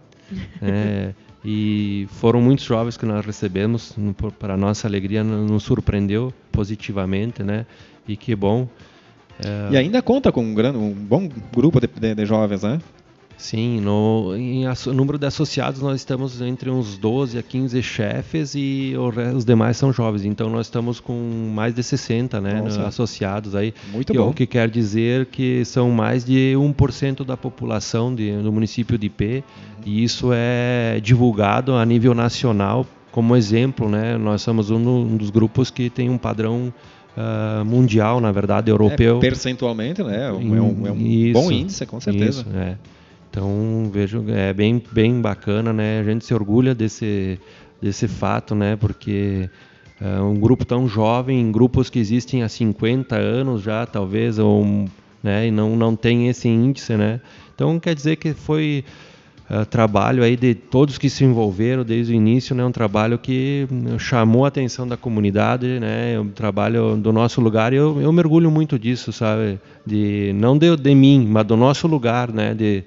É, 0.62 1.12
e 1.44 2.08
foram 2.12 2.40
muitos 2.40 2.64
jovens 2.64 2.96
que 2.96 3.06
nós 3.06 3.24
recebemos, 3.24 3.96
para 4.38 4.56
nossa 4.56 4.86
alegria, 4.86 5.22
nos 5.22 5.62
surpreendeu 5.62 6.32
positivamente, 6.50 7.42
né? 7.42 7.64
E 8.06 8.16
que 8.16 8.34
bom. 8.34 8.68
É... 9.44 9.72
E 9.72 9.76
ainda 9.76 10.02
conta 10.02 10.32
com 10.32 10.42
um, 10.42 10.54
grande, 10.54 10.78
um 10.78 10.92
bom 10.92 11.28
grupo 11.54 11.80
de, 11.80 11.86
de, 11.86 12.14
de 12.14 12.26
jovens, 12.26 12.62
né? 12.62 12.80
Sim, 13.38 13.80
no 13.80 14.34
em 14.36 14.64
número 14.92 15.16
de 15.16 15.24
associados 15.24 15.80
nós 15.80 16.00
estamos 16.00 16.42
entre 16.42 16.68
uns 16.68 16.98
12 16.98 17.38
a 17.38 17.42
15 17.42 17.80
chefes 17.84 18.54
e 18.56 18.94
os 19.34 19.44
demais 19.44 19.76
são 19.76 19.92
jovens. 19.92 20.24
Então 20.24 20.50
nós 20.50 20.66
estamos 20.66 20.98
com 20.98 21.14
mais 21.54 21.72
de 21.72 21.82
60 21.82 22.40
né, 22.40 22.64
associados 22.84 23.54
aí. 23.54 23.72
Muito 23.92 24.12
bom. 24.12 24.30
O 24.30 24.34
que 24.34 24.44
quer 24.44 24.68
dizer 24.68 25.26
que 25.26 25.64
são 25.64 25.88
mais 25.92 26.24
de 26.24 26.54
1% 26.56 27.24
da 27.24 27.36
população 27.36 28.12
de, 28.12 28.36
do 28.42 28.52
município 28.52 28.98
de 28.98 29.06
IP 29.06 29.24
uhum. 29.24 29.42
e 29.86 30.02
isso 30.02 30.30
é 30.32 30.98
divulgado 31.00 31.74
a 31.74 31.86
nível 31.86 32.14
nacional 32.14 32.84
como 33.12 33.36
exemplo. 33.36 33.88
Né? 33.88 34.18
Nós 34.18 34.42
somos 34.42 34.68
um, 34.68 34.78
um 34.78 35.16
dos 35.16 35.30
grupos 35.30 35.70
que 35.70 35.88
tem 35.88 36.10
um 36.10 36.18
padrão 36.18 36.74
Uh, 37.16 37.64
mundial, 37.64 38.20
na 38.20 38.30
verdade, 38.30 38.70
europeu. 38.70 39.16
É, 39.16 39.20
percentualmente, 39.20 40.04
né? 40.04 40.28
É 40.28 40.32
um, 40.32 40.56
é 40.56 40.60
um, 40.60 40.86
é 40.86 40.92
um 40.92 41.32
bom 41.32 41.50
índice, 41.50 41.84
com 41.84 41.98
certeza. 41.98 42.42
Isso, 42.42 42.56
é. 42.56 42.76
Então 43.38 43.88
vejo 43.92 44.24
é 44.30 44.52
bem 44.52 44.82
bem 44.90 45.20
bacana, 45.20 45.72
né? 45.72 46.00
A 46.00 46.02
gente 46.02 46.24
se 46.24 46.34
orgulha 46.34 46.74
desse 46.74 47.38
desse 47.80 48.08
fato, 48.08 48.52
né? 48.52 48.74
Porque 48.74 49.48
é 50.00 50.20
um 50.20 50.34
grupo 50.34 50.64
tão 50.64 50.88
jovem, 50.88 51.52
grupos 51.52 51.88
que 51.88 52.00
existem 52.00 52.42
há 52.42 52.48
50 52.48 53.14
anos 53.14 53.62
já, 53.62 53.86
talvez, 53.86 54.40
ou 54.40 54.66
né? 55.22 55.46
E 55.46 55.52
não 55.52 55.76
não 55.76 55.94
tem 55.94 56.28
esse 56.28 56.48
índice, 56.48 56.96
né? 56.96 57.20
Então 57.54 57.78
quer 57.78 57.94
dizer 57.94 58.16
que 58.16 58.34
foi 58.34 58.84
uh, 59.48 59.64
trabalho 59.66 60.24
aí 60.24 60.34
de 60.34 60.56
todos 60.56 60.98
que 60.98 61.08
se 61.08 61.22
envolveram 61.22 61.84
desde 61.84 62.12
o 62.12 62.16
início, 62.16 62.56
né? 62.56 62.64
Um 62.64 62.72
trabalho 62.72 63.20
que 63.20 63.68
chamou 64.00 64.46
a 64.46 64.48
atenção 64.48 64.84
da 64.84 64.96
comunidade, 64.96 65.78
né? 65.78 66.18
Um 66.18 66.30
trabalho 66.30 66.96
do 66.96 67.12
nosso 67.12 67.40
lugar. 67.40 67.72
E 67.72 67.76
eu, 67.76 68.00
eu 68.00 68.12
mergulho 68.12 68.50
muito 68.50 68.76
disso, 68.76 69.12
sabe? 69.12 69.60
De 69.86 70.32
não 70.34 70.58
de, 70.58 70.76
de 70.76 70.92
mim, 70.92 71.24
mas 71.30 71.46
do 71.46 71.56
nosso 71.56 71.86
lugar, 71.86 72.32
né? 72.32 72.52
De 72.52 72.82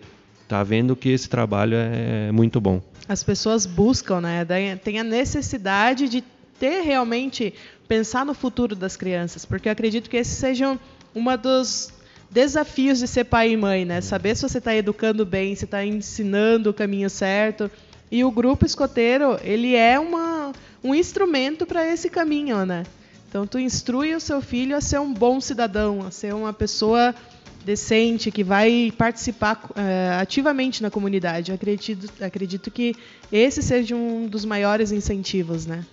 está 0.51 0.61
vendo 0.63 0.97
que 0.97 1.09
esse 1.09 1.29
trabalho 1.29 1.75
é, 1.75 2.27
é 2.27 2.31
muito 2.31 2.59
bom. 2.59 2.81
As 3.07 3.23
pessoas 3.23 3.65
buscam, 3.65 4.19
né? 4.19 4.45
Tem 4.83 4.99
a 4.99 5.03
necessidade 5.03 6.09
de 6.09 6.21
ter 6.59 6.81
realmente 6.81 7.53
pensar 7.87 8.25
no 8.25 8.33
futuro 8.33 8.75
das 8.75 8.97
crianças, 8.97 9.45
porque 9.45 9.69
eu 9.69 9.71
acredito 9.71 10.09
que 10.09 10.17
esse 10.17 10.35
seja 10.35 10.77
uma 11.15 11.37
dos 11.37 11.91
desafios 12.29 12.99
de 12.99 13.07
ser 13.07 13.23
pai 13.25 13.51
e 13.51 13.57
mãe, 13.57 13.85
né? 13.85 14.01
Saber 14.01 14.35
se 14.35 14.43
você 14.43 14.57
está 14.57 14.75
educando 14.75 15.25
bem, 15.25 15.55
se 15.55 15.65
está 15.65 15.85
ensinando 15.85 16.69
o 16.69 16.73
caminho 16.73 17.09
certo. 17.09 17.71
E 18.11 18.23
o 18.25 18.31
grupo 18.31 18.65
escoteiro, 18.65 19.39
ele 19.41 19.73
é 19.73 19.97
uma, 19.97 20.51
um 20.83 20.93
instrumento 20.93 21.65
para 21.65 21.85
esse 21.87 22.09
caminho, 22.09 22.65
né? 22.65 22.83
Então, 23.29 23.47
tu 23.47 23.57
instrui 23.57 24.13
o 24.13 24.19
seu 24.19 24.41
filho 24.41 24.75
a 24.75 24.81
ser 24.81 24.99
um 24.99 25.13
bom 25.13 25.39
cidadão, 25.39 26.05
a 26.05 26.11
ser 26.11 26.35
uma 26.35 26.51
pessoa 26.51 27.15
decente, 27.63 28.31
que 28.31 28.43
vai 28.43 28.93
participar 28.97 29.69
é, 29.75 30.19
ativamente 30.19 30.81
na 30.81 30.89
comunidade. 30.89 31.51
Acredito, 31.51 32.09
acredito 32.21 32.71
que 32.71 32.95
esse 33.31 33.61
seja 33.61 33.95
um 33.95 34.27
dos 34.27 34.45
maiores 34.45 34.91
incentivos, 34.91 35.65
né? 35.65 35.85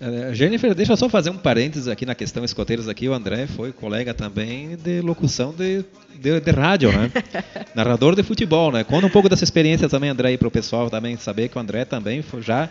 Uh, 0.00 0.32
Jennifer, 0.32 0.74
deixa 0.74 0.92
eu 0.92 0.96
só 0.96 1.10
fazer 1.10 1.28
um 1.28 1.36
parênteses 1.36 1.86
aqui 1.86 2.06
na 2.06 2.14
questão 2.14 2.42
escoteiros 2.42 2.88
aqui. 2.88 3.06
O 3.06 3.12
André 3.12 3.46
foi 3.46 3.70
colega 3.70 4.14
também 4.14 4.74
de 4.74 5.02
locução 5.02 5.52
de, 5.52 5.84
de, 6.18 6.40
de 6.40 6.50
rádio, 6.50 6.90
né? 6.90 7.12
Narrador 7.76 8.16
de 8.16 8.22
futebol, 8.22 8.72
né? 8.72 8.82
Conta 8.82 9.06
um 9.06 9.10
pouco 9.10 9.28
dessa 9.28 9.44
experiência 9.44 9.90
também, 9.90 10.08
André, 10.08 10.38
para 10.38 10.48
o 10.48 10.50
pessoal 10.50 10.88
também 10.88 11.18
saber 11.18 11.50
que 11.50 11.58
o 11.58 11.60
André 11.60 11.84
também 11.84 12.22
foi, 12.22 12.40
já 12.40 12.70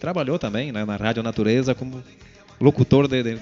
trabalhou 0.00 0.36
também 0.36 0.72
né, 0.72 0.84
na 0.84 0.96
Rádio 0.96 1.22
Natureza 1.22 1.76
como 1.76 2.02
locutor 2.60 3.06
de, 3.06 3.22
de 3.22 3.38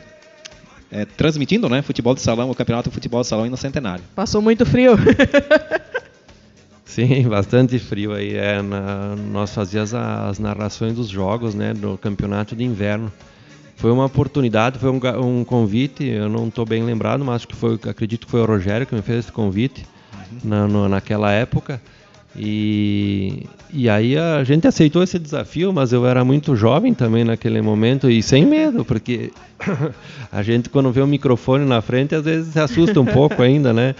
é, 0.92 1.06
transmitindo 1.06 1.68
né, 1.70 1.80
futebol 1.80 2.14
de 2.14 2.20
salão, 2.20 2.50
o 2.50 2.54
campeonato 2.54 2.90
de 2.90 2.94
futebol 2.94 3.22
de 3.22 3.26
salão 3.26 3.46
no 3.46 3.56
Centenário. 3.56 4.04
Passou 4.14 4.42
muito 4.42 4.66
frio. 4.66 4.92
Sim, 6.84 7.26
bastante 7.26 7.78
frio 7.78 8.12
aí. 8.12 8.36
É, 8.36 8.60
na, 8.60 9.16
nós 9.16 9.54
fazíamos 9.54 9.94
as 9.94 10.38
narrações 10.38 10.94
dos 10.94 11.08
jogos 11.08 11.54
né, 11.54 11.72
do 11.72 11.96
campeonato 11.96 12.54
de 12.54 12.62
inverno. 12.62 13.10
Foi 13.76 13.90
uma 13.90 14.04
oportunidade, 14.04 14.78
foi 14.78 14.90
um, 14.90 15.00
um 15.24 15.44
convite, 15.44 16.04
eu 16.04 16.28
não 16.28 16.48
estou 16.48 16.66
bem 16.66 16.84
lembrado, 16.84 17.24
mas 17.24 17.36
acho 17.36 17.48
que 17.48 17.56
foi, 17.56 17.80
acredito 17.88 18.26
que 18.26 18.30
foi 18.30 18.42
o 18.42 18.44
Rogério 18.44 18.86
que 18.86 18.94
me 18.94 19.00
fez 19.00 19.20
esse 19.20 19.32
convite 19.32 19.86
uhum. 20.12 20.38
na, 20.44 20.68
no, 20.68 20.88
naquela 20.90 21.32
época. 21.32 21.80
E, 22.34 23.46
e 23.70 23.88
aí 23.90 24.16
a 24.16 24.42
gente 24.42 24.66
aceitou 24.66 25.02
esse 25.02 25.18
desafio, 25.18 25.72
mas 25.72 25.92
eu 25.92 26.06
era 26.06 26.24
muito 26.24 26.56
jovem 26.56 26.94
também 26.94 27.24
naquele 27.24 27.60
momento 27.60 28.10
e 28.10 28.22
sem 28.22 28.46
medo, 28.46 28.84
porque 28.84 29.30
a 30.32 30.42
gente 30.42 30.70
quando 30.70 30.90
vê 30.90 31.02
o 31.02 31.06
microfone 31.06 31.66
na 31.66 31.82
frente 31.82 32.14
às 32.14 32.24
vezes 32.24 32.52
se 32.52 32.60
assusta 32.60 32.98
um 33.00 33.04
pouco 33.04 33.40
ainda, 33.42 33.72
né? 33.72 33.94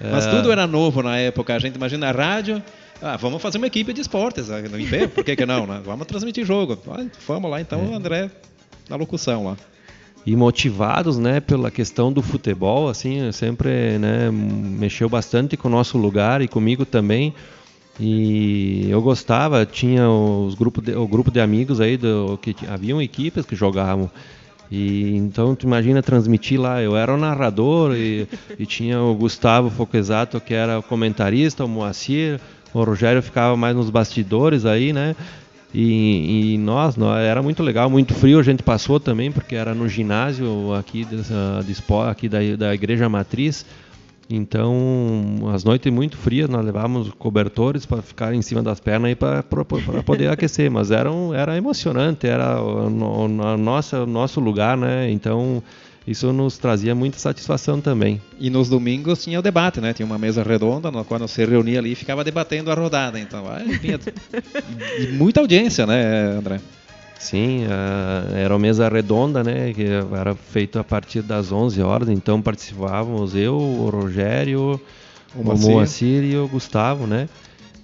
Mas 0.00 0.26
tudo 0.26 0.50
era 0.50 0.66
novo 0.66 1.02
na 1.02 1.16
época. 1.18 1.54
A 1.54 1.58
gente 1.58 1.76
imagina 1.76 2.08
a 2.08 2.12
rádio, 2.12 2.62
ah, 3.00 3.16
vamos 3.16 3.40
fazer 3.40 3.58
uma 3.58 3.66
equipe 3.66 3.92
de 3.92 4.00
esportes 4.00 4.50
ah, 4.50 4.60
no 4.60 4.78
IP, 4.78 5.08
por 5.08 5.22
que, 5.22 5.36
que 5.36 5.46
não? 5.46 5.66
Né? 5.66 5.80
Vamos 5.84 6.06
transmitir 6.06 6.44
jogo. 6.44 6.78
Ah, 6.88 7.04
vamos 7.26 7.50
lá 7.50 7.60
então, 7.60 7.92
é. 7.92 7.94
André 7.94 8.30
na 8.88 8.96
locução 8.96 9.44
lá 9.44 9.56
e 10.26 10.34
motivados 10.34 11.18
né 11.18 11.38
pela 11.38 11.70
questão 11.70 12.10
do 12.12 12.22
futebol 12.22 12.88
assim 12.88 13.30
sempre 13.32 13.98
né 13.98 14.30
mexeu 14.30 15.08
bastante 15.08 15.56
com 15.56 15.68
o 15.68 15.70
nosso 15.70 15.98
lugar 15.98 16.40
e 16.40 16.48
comigo 16.48 16.86
também 16.86 17.34
e 17.98 18.86
eu 18.90 19.00
gostava, 19.00 19.64
tinha 19.64 20.08
os 20.08 20.54
grupo 20.54 20.80
de, 20.80 20.94
o 20.94 21.06
grupo 21.06 21.30
de 21.30 21.40
amigos 21.40 21.80
aí 21.80 21.96
do, 21.96 22.38
que 22.42 22.54
haviam 22.68 23.00
equipes 23.00 23.46
que 23.46 23.54
jogavam. 23.54 24.10
E 24.70 25.16
então 25.16 25.54
tu 25.54 25.66
imagina 25.66 26.02
transmitir 26.02 26.60
lá, 26.60 26.82
eu 26.82 26.96
era 26.96 27.14
o 27.14 27.16
narrador 27.16 27.94
e, 27.94 28.26
e 28.58 28.66
tinha 28.66 29.00
o 29.00 29.14
Gustavo 29.14 29.70
Foquesato 29.70 30.40
que 30.40 30.54
era 30.54 30.78
o 30.78 30.82
comentarista, 30.82 31.64
o 31.64 31.68
Moacir, 31.68 32.40
o 32.72 32.82
Rogério 32.82 33.22
ficava 33.22 33.56
mais 33.56 33.76
nos 33.76 33.90
bastidores 33.90 34.66
aí, 34.66 34.92
né? 34.92 35.14
E, 35.72 36.54
e 36.54 36.58
nós, 36.58 36.96
nós, 36.96 37.18
era 37.18 37.42
muito 37.42 37.62
legal, 37.62 37.90
muito 37.90 38.14
frio 38.14 38.38
a 38.38 38.42
gente 38.44 38.62
passou 38.62 39.00
também, 39.00 39.32
porque 39.32 39.56
era 39.56 39.74
no 39.74 39.88
ginásio 39.88 40.72
aqui, 40.72 41.04
dessa, 41.04 41.64
de, 41.66 41.76
aqui 42.08 42.28
da, 42.28 42.38
da 42.56 42.72
Igreja 42.72 43.08
Matriz. 43.08 43.66
Então, 44.34 45.50
as 45.52 45.62
noites 45.62 45.92
muito 45.92 46.16
frias, 46.16 46.48
nós 46.48 46.64
levávamos 46.64 47.10
cobertores 47.18 47.86
para 47.86 48.02
ficar 48.02 48.34
em 48.34 48.42
cima 48.42 48.62
das 48.62 48.80
pernas 48.80 49.12
e 49.12 49.14
para 49.14 49.42
poder 50.04 50.28
aquecer, 50.32 50.70
mas 50.70 50.90
era, 50.90 51.10
um, 51.10 51.32
era 51.32 51.56
emocionante, 51.56 52.26
era 52.26 52.60
o, 52.60 52.88
o, 52.88 53.24
o 53.24 54.06
nosso, 54.06 54.40
lugar, 54.40 54.76
né? 54.76 55.10
Então, 55.10 55.62
isso 56.06 56.32
nos 56.32 56.58
trazia 56.58 56.94
muita 56.94 57.18
satisfação 57.18 57.80
também. 57.80 58.20
E 58.38 58.50
nos 58.50 58.68
domingos 58.68 59.22
tinha 59.22 59.38
o 59.38 59.42
debate, 59.42 59.80
né? 59.80 59.92
Tinha 59.92 60.04
uma 60.04 60.18
mesa 60.18 60.42
redonda, 60.42 60.90
no 60.90 61.04
qual 61.04 61.26
se 61.28 61.44
reunia 61.44 61.78
ali 61.78 61.92
e 61.92 61.94
ficava 61.94 62.24
debatendo 62.24 62.70
a 62.70 62.74
rodada. 62.74 63.18
Então, 63.18 63.44
tinha 63.80 64.00
muita 65.16 65.40
audiência, 65.40 65.86
né, 65.86 66.38
André? 66.38 66.60
Sim, 67.18 67.64
uh, 67.64 68.34
era 68.34 68.52
uma 68.52 68.58
mesa 68.58 68.88
redonda, 68.88 69.42
né? 69.42 69.72
Que 69.72 69.86
era 70.16 70.34
feito 70.34 70.78
a 70.78 70.84
partir 70.84 71.22
das 71.22 71.50
11 71.52 71.80
horas, 71.82 72.08
então 72.08 72.42
participávamos 72.42 73.34
eu, 73.34 73.56
o 73.56 73.88
Rogério, 73.88 74.80
o, 75.34 75.40
o 75.40 75.58
Moacir 75.58 76.22
e 76.22 76.36
o 76.36 76.46
Gustavo, 76.48 77.06
né? 77.06 77.28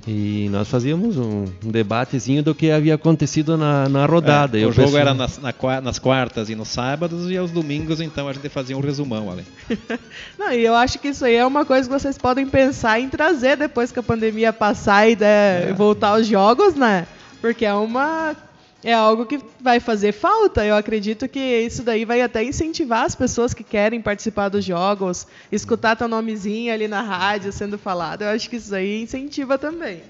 E 0.06 0.48
nós 0.50 0.68
fazíamos 0.68 1.18
um, 1.18 1.44
um, 1.64 1.70
debatezinho 1.70 2.42
do 2.42 2.54
que 2.54 2.70
havia 2.70 2.94
acontecido 2.94 3.58
na, 3.58 3.86
na 3.86 4.06
rodada. 4.06 4.58
É, 4.58 4.64
o 4.64 4.72
jogo 4.72 4.96
era 4.96 5.12
nas, 5.12 5.38
na, 5.38 5.52
nas, 5.82 5.98
quartas 5.98 6.48
e 6.48 6.54
nos 6.54 6.68
sábados, 6.68 7.30
e 7.30 7.36
aos 7.36 7.50
domingos, 7.50 8.00
então, 8.00 8.26
a 8.26 8.32
gente 8.32 8.48
fazia 8.48 8.76
um 8.76 8.80
resumão 8.80 9.30
ali. 9.30 9.44
Não, 10.38 10.52
e 10.52 10.64
eu 10.64 10.74
acho 10.74 10.98
que 10.98 11.08
isso 11.08 11.24
aí 11.24 11.34
é 11.34 11.44
uma 11.44 11.66
coisa 11.66 11.86
que 11.86 11.92
vocês 11.92 12.16
podem 12.16 12.46
pensar 12.46 12.98
em 12.98 13.10
trazer 13.10 13.58
depois 13.58 13.92
que 13.92 13.98
a 13.98 14.02
pandemia 14.02 14.54
passar 14.54 15.06
e 15.06 15.18
é. 15.20 15.74
voltar 15.76 16.08
aos 16.08 16.26
jogos, 16.26 16.74
né? 16.74 17.06
Porque 17.42 17.66
é 17.66 17.74
uma 17.74 18.34
é 18.82 18.92
algo 18.92 19.26
que 19.26 19.38
vai 19.60 19.78
fazer 19.78 20.12
falta. 20.12 20.64
Eu 20.64 20.74
acredito 20.74 21.28
que 21.28 21.38
isso 21.38 21.82
daí 21.82 22.04
vai 22.04 22.22
até 22.22 22.42
incentivar 22.42 23.04
as 23.04 23.14
pessoas 23.14 23.52
que 23.52 23.62
querem 23.62 24.00
participar 24.00 24.48
dos 24.48 24.64
jogos, 24.64 25.26
escutar 25.52 25.96
teu 25.96 26.08
nomezinho 26.08 26.72
ali 26.72 26.88
na 26.88 27.02
rádio 27.02 27.52
sendo 27.52 27.78
falado. 27.78 28.22
Eu 28.22 28.28
acho 28.28 28.48
que 28.48 28.56
isso 28.56 28.74
aí 28.74 29.02
incentiva 29.02 29.58
também. 29.58 30.00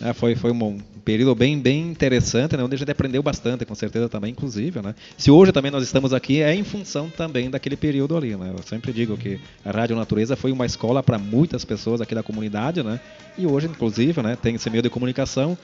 É, 0.00 0.12
foi, 0.12 0.34
foi 0.34 0.52
um 0.52 0.78
período 1.02 1.34
bem, 1.34 1.58
bem 1.58 1.88
interessante, 1.88 2.54
né, 2.54 2.62
onde 2.62 2.74
a 2.74 2.78
gente 2.78 2.90
aprendeu 2.90 3.22
bastante, 3.22 3.64
com 3.64 3.74
certeza 3.74 4.08
também, 4.08 4.32
inclusive. 4.32 4.82
Né? 4.82 4.94
Se 5.16 5.30
hoje 5.30 5.52
também 5.52 5.70
nós 5.70 5.82
estamos 5.82 6.12
aqui, 6.12 6.42
é 6.42 6.54
em 6.54 6.64
função 6.64 7.08
também 7.08 7.48
daquele 7.48 7.76
período 7.76 8.14
ali. 8.14 8.36
Né? 8.36 8.52
Eu 8.54 8.62
sempre 8.62 8.92
digo 8.92 9.16
que 9.16 9.40
a 9.64 9.70
Rádio 9.70 9.96
Natureza 9.96 10.36
foi 10.36 10.52
uma 10.52 10.66
escola 10.66 11.02
para 11.02 11.16
muitas 11.16 11.64
pessoas 11.64 12.02
aqui 12.02 12.14
da 12.14 12.22
comunidade, 12.22 12.82
né? 12.82 13.00
e 13.38 13.46
hoje, 13.46 13.68
inclusive, 13.68 14.20
né, 14.20 14.36
tem 14.40 14.56
esse 14.56 14.68
meio 14.68 14.82
de 14.82 14.90
comunicação 14.90 15.56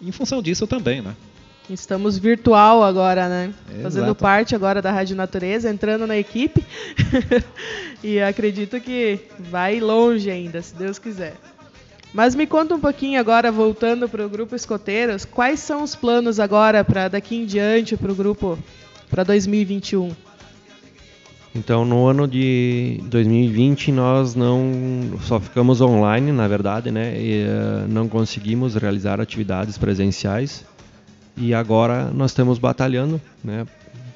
em 0.00 0.12
função 0.12 0.40
disso 0.42 0.66
também, 0.66 1.02
né? 1.02 1.14
Estamos 1.68 2.18
virtual 2.18 2.82
agora, 2.82 3.28
né? 3.28 3.54
Exato. 3.68 3.82
Fazendo 3.82 4.14
parte 4.14 4.54
agora 4.56 4.82
da 4.82 4.90
Rádio 4.90 5.14
Natureza, 5.14 5.70
entrando 5.70 6.06
na 6.06 6.16
equipe. 6.16 6.64
e 8.02 8.20
acredito 8.20 8.80
que 8.80 9.20
vai 9.38 9.78
longe 9.78 10.30
ainda, 10.30 10.60
se 10.62 10.74
Deus 10.74 10.98
quiser. 10.98 11.34
Mas 12.12 12.34
me 12.34 12.44
conta 12.44 12.74
um 12.74 12.80
pouquinho 12.80 13.20
agora, 13.20 13.52
voltando 13.52 14.08
para 14.08 14.26
o 14.26 14.28
grupo 14.28 14.56
Escoteiros, 14.56 15.24
quais 15.24 15.60
são 15.60 15.84
os 15.84 15.94
planos 15.94 16.40
agora 16.40 16.82
para 16.82 17.06
daqui 17.06 17.36
em 17.36 17.46
diante 17.46 17.96
para 17.96 18.10
o 18.10 18.16
grupo 18.16 18.58
para 19.08 19.22
2021? 19.22 20.10
Então, 21.54 21.84
no 21.84 22.06
ano 22.06 22.28
de 22.28 23.00
2020 23.06 23.90
nós 23.90 24.36
não 24.36 25.18
só 25.22 25.40
ficamos 25.40 25.80
online, 25.80 26.30
na 26.30 26.46
verdade, 26.46 26.92
né? 26.92 27.20
E, 27.20 27.44
uh, 27.44 27.88
não 27.88 28.08
conseguimos 28.08 28.76
realizar 28.76 29.20
atividades 29.20 29.76
presenciais. 29.76 30.64
E 31.36 31.52
agora 31.52 32.10
nós 32.14 32.30
estamos 32.30 32.58
batalhando, 32.58 33.20
né? 33.42 33.66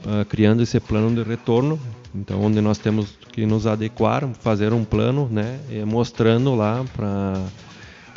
Uh, 0.04 0.24
criando 0.26 0.62
esse 0.62 0.78
plano 0.78 1.12
de 1.12 1.28
retorno. 1.28 1.80
Então, 2.14 2.40
onde 2.40 2.60
nós 2.60 2.78
temos 2.78 3.18
que 3.32 3.44
nos 3.44 3.66
adequar, 3.66 4.28
fazer 4.40 4.72
um 4.72 4.84
plano, 4.84 5.28
né? 5.28 5.58
E 5.68 5.84
mostrando 5.84 6.54
lá 6.54 6.84
para 6.96 7.34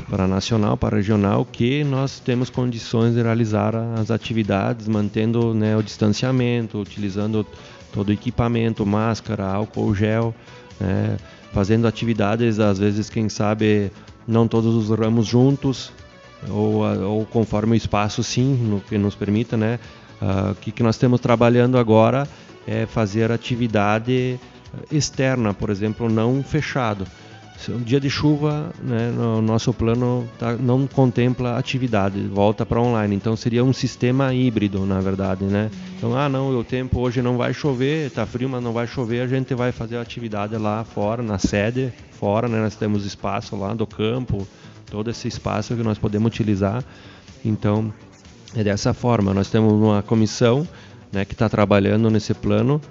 para 0.09 0.27
nacional, 0.27 0.77
para 0.77 0.95
regional, 0.95 1.43
que 1.43 1.83
nós 1.83 2.19
temos 2.19 2.49
condições 2.49 3.15
de 3.15 3.21
realizar 3.21 3.75
as 3.75 4.11
atividades, 4.11 4.87
mantendo 4.87 5.53
né, 5.53 5.75
o 5.75 5.81
distanciamento, 5.81 6.79
utilizando 6.79 7.45
todo 7.97 8.13
equipamento, 8.13 8.85
máscara, 8.85 9.43
álcool 9.43 9.95
gel, 9.95 10.35
né, 10.79 11.17
fazendo 11.51 11.87
atividades, 11.87 12.59
às 12.59 12.77
vezes, 12.77 13.09
quem 13.09 13.27
sabe, 13.27 13.91
não 14.27 14.47
todos 14.47 14.75
os 14.75 14.95
ramos 14.95 15.25
juntos, 15.25 15.91
ou, 16.47 16.83
ou 16.83 17.25
conforme 17.25 17.71
o 17.71 17.75
espaço, 17.75 18.23
sim, 18.23 18.53
no 18.53 18.79
que 18.81 18.99
nos 18.99 19.15
permita, 19.15 19.57
né? 19.57 19.79
Uh, 20.21 20.51
o 20.51 20.55
que, 20.55 20.71
que 20.71 20.83
nós 20.83 20.93
estamos 20.93 21.19
trabalhando 21.19 21.75
agora 21.75 22.27
é 22.67 22.85
fazer 22.85 23.31
atividade 23.31 24.39
externa, 24.91 25.51
por 25.51 25.71
exemplo, 25.71 26.07
não 26.07 26.43
fechado 26.43 27.07
um 27.69 27.79
dia 27.79 27.99
de 27.99 28.09
chuva, 28.09 28.71
né, 28.81 29.11
no 29.11 29.41
nosso 29.41 29.73
plano 29.73 30.27
tá, 30.37 30.53
não 30.53 30.85
contempla 30.85 31.57
atividade, 31.57 32.21
volta 32.27 32.65
para 32.65 32.79
online. 32.79 33.15
Então 33.15 33.35
seria 33.35 33.63
um 33.63 33.73
sistema 33.73 34.33
híbrido, 34.33 34.85
na 34.85 34.99
verdade, 34.99 35.43
né? 35.45 35.71
Então, 35.97 36.15
ah, 36.15 36.29
não, 36.29 36.55
o 36.55 36.63
tempo 36.63 36.99
hoje 36.99 37.21
não 37.21 37.35
vai 37.37 37.53
chover, 37.53 38.07
está 38.07 38.25
frio, 38.25 38.47
mas 38.47 38.63
não 38.63 38.71
vai 38.71 38.85
chover, 38.85 39.21
a 39.21 39.27
gente 39.27 39.55
vai 39.55 39.71
fazer 39.71 39.97
a 39.97 40.01
atividade 40.01 40.55
lá 40.55 40.83
fora, 40.83 41.23
na 41.23 41.39
sede, 41.39 41.91
fora, 42.11 42.47
né? 42.47 42.59
Nós 42.59 42.75
temos 42.75 43.05
espaço 43.05 43.55
lá 43.55 43.73
do 43.73 43.87
campo, 43.87 44.47
todo 44.89 45.09
esse 45.09 45.27
espaço 45.27 45.75
que 45.75 45.83
nós 45.83 45.97
podemos 45.97 46.27
utilizar. 46.27 46.83
Então, 47.43 47.93
é 48.55 48.63
dessa 48.63 48.93
forma. 48.93 49.33
Nós 49.33 49.49
temos 49.49 49.73
uma 49.73 50.01
comissão, 50.01 50.67
né, 51.11 51.25
que 51.25 51.33
está 51.33 51.49
trabalhando 51.49 52.09
nesse 52.09 52.33
plano 52.33 52.81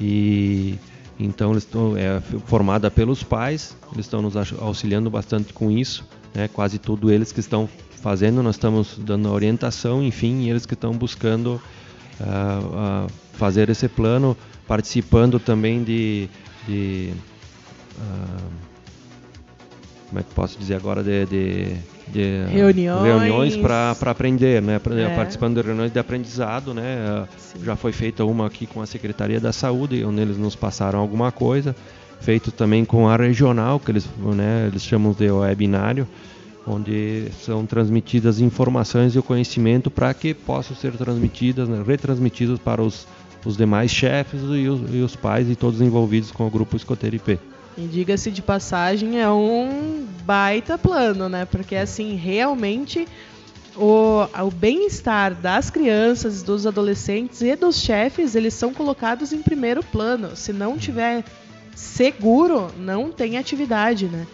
e 0.00 0.78
então, 1.18 1.52
eles 1.52 1.64
estão 1.64 1.96
é, 1.96 2.20
formada 2.46 2.90
pelos 2.90 3.22
pais, 3.22 3.76
eles 3.92 4.06
estão 4.06 4.22
nos 4.22 4.34
auxiliando 4.60 5.10
bastante 5.10 5.52
com 5.52 5.70
isso, 5.70 6.06
né? 6.34 6.48
quase 6.48 6.78
tudo 6.78 7.10
eles 7.10 7.32
que 7.32 7.40
estão 7.40 7.68
fazendo, 8.02 8.42
nós 8.42 8.56
estamos 8.56 8.98
dando 8.98 9.30
orientação, 9.30 10.02
enfim, 10.02 10.48
eles 10.48 10.66
que 10.66 10.74
estão 10.74 10.92
buscando 10.92 11.62
uh, 12.20 13.06
uh, 13.06 13.12
fazer 13.34 13.70
esse 13.70 13.88
plano, 13.88 14.36
participando 14.66 15.38
também 15.38 15.84
de, 15.84 16.28
de 16.66 17.12
uh, 17.96 18.72
como 20.08 20.20
é 20.20 20.22
que 20.24 20.34
posso 20.34 20.58
dizer 20.58 20.74
agora 20.74 21.02
de, 21.02 21.26
de 21.26 21.76
de 22.12 22.44
reuniões, 22.50 23.02
reuniões 23.02 23.56
para 23.56 24.10
aprender, 24.10 24.60
né? 24.60 24.76
É. 24.76 25.16
Participando 25.16 25.60
de 25.60 25.66
reuniões 25.66 25.92
de 25.92 25.98
aprendizado, 25.98 26.74
né? 26.74 27.26
Sim. 27.38 27.60
Já 27.64 27.74
foi 27.74 27.92
feita 27.92 28.24
uma 28.24 28.46
aqui 28.46 28.66
com 28.66 28.82
a 28.82 28.86
Secretaria 28.86 29.40
da 29.40 29.52
Saúde, 29.52 30.04
onde 30.04 30.20
eles 30.20 30.36
nos 30.36 30.54
passaram 30.54 30.98
alguma 30.98 31.32
coisa. 31.32 31.74
Feito 32.20 32.52
também 32.52 32.84
com 32.84 33.08
a 33.08 33.16
regional, 33.16 33.80
que 33.80 33.90
eles, 33.90 34.06
né, 34.18 34.68
eles 34.70 34.84
chamam 34.84 35.12
de 35.12 35.28
webinário, 35.28 36.06
onde 36.64 37.28
são 37.40 37.66
transmitidas 37.66 38.40
informações 38.40 39.16
e 39.16 39.18
o 39.18 39.22
conhecimento 39.24 39.90
para 39.90 40.14
que 40.14 40.32
possam 40.32 40.76
ser 40.76 40.92
transmitidas, 40.92 41.68
né, 41.68 41.82
retransmitidas 41.84 42.60
para 42.60 42.80
os, 42.80 43.08
os 43.44 43.56
demais 43.56 43.90
chefes 43.90 44.40
e 44.40 44.68
os, 44.68 44.94
e 44.94 44.98
os 44.98 45.16
pais 45.16 45.50
e 45.50 45.56
todos 45.56 45.80
envolvidos 45.80 46.30
com 46.30 46.46
o 46.46 46.50
grupo 46.50 46.76
Escoteiro 46.76 47.16
IP. 47.16 47.40
E 47.76 47.86
diga-se 47.86 48.30
de 48.30 48.42
passagem, 48.42 49.20
é 49.20 49.28
um 49.30 50.01
baita 50.24 50.78
plano, 50.78 51.28
né? 51.28 51.44
Porque 51.44 51.76
assim, 51.76 52.14
realmente 52.14 53.06
o, 53.76 54.26
o 54.46 54.50
bem-estar 54.50 55.34
das 55.34 55.70
crianças, 55.70 56.42
dos 56.42 56.66
adolescentes 56.66 57.40
e 57.40 57.56
dos 57.56 57.76
chefes, 57.76 58.34
eles 58.34 58.54
são 58.54 58.72
colocados 58.72 59.32
em 59.32 59.42
primeiro 59.42 59.82
plano. 59.82 60.36
Se 60.36 60.52
não 60.52 60.76
tiver 60.76 61.24
seguro, 61.74 62.70
não 62.78 63.10
tem 63.10 63.38
atividade, 63.38 64.06
né? 64.06 64.26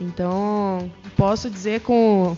Então, 0.00 0.90
posso 1.16 1.48
dizer 1.48 1.80
com, 1.80 2.36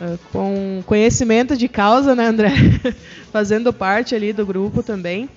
eh, 0.00 0.18
com 0.32 0.82
conhecimento 0.86 1.56
de 1.56 1.68
causa, 1.68 2.14
né, 2.14 2.26
André? 2.26 2.50
Fazendo 3.32 3.72
parte 3.72 4.14
ali 4.14 4.32
do 4.32 4.44
grupo 4.44 4.82
também 4.82 5.28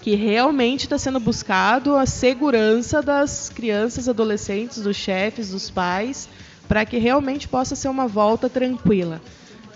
que 0.00 0.14
realmente 0.14 0.84
está 0.84 0.96
sendo 0.96 1.18
buscado 1.18 1.96
a 1.96 2.06
segurança 2.06 3.02
das 3.02 3.48
crianças, 3.48 4.08
adolescentes, 4.08 4.82
dos 4.82 4.96
chefes, 4.96 5.50
dos 5.50 5.70
pais, 5.70 6.28
para 6.68 6.84
que 6.84 6.98
realmente 6.98 7.48
possa 7.48 7.74
ser 7.74 7.88
uma 7.88 8.06
volta 8.06 8.48
tranquila. 8.48 9.20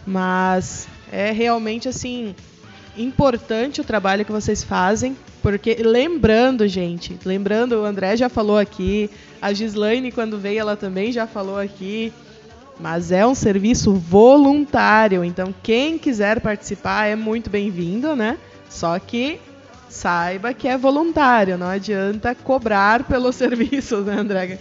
Mas 0.07 0.87
é 1.11 1.31
realmente 1.31 1.89
assim 1.89 2.35
importante 2.97 3.81
o 3.81 3.85
trabalho 3.85 4.25
que 4.25 4.33
vocês 4.33 4.63
fazem, 4.63 5.17
porque 5.43 5.75
lembrando, 5.75 6.69
gente, 6.69 7.19
lembrando, 7.25 7.81
o 7.81 7.85
André 7.85 8.17
já 8.17 8.29
falou 8.29 8.59
aqui, 8.59 9.11
a 9.41 9.53
Gislaine 9.53 10.13
quando 10.13 10.39
veio 10.39 10.61
ela 10.61 10.77
também 10.77 11.11
já 11.11 11.27
falou 11.27 11.59
aqui, 11.59 12.13
mas 12.79 13.11
é 13.11 13.27
um 13.27 13.35
serviço 13.35 13.95
voluntário, 13.95 15.25
então 15.25 15.55
quem 15.63 15.99
quiser 15.99 16.41
participar 16.41 17.07
é 17.07 17.17
muito 17.17 17.49
bem-vindo, 17.49 18.15
né? 18.15 18.37
Só 18.69 18.99
que 18.99 19.41
saiba 19.93 20.55
que 20.55 20.67
é 20.67 20.77
voluntário, 20.77 21.59
não 21.59 21.69
adianta 21.69 22.35
cobrar 22.35 23.05
pelo 23.05 23.31
serviço, 23.33 23.99
né, 23.99 24.19
André? 24.19 24.59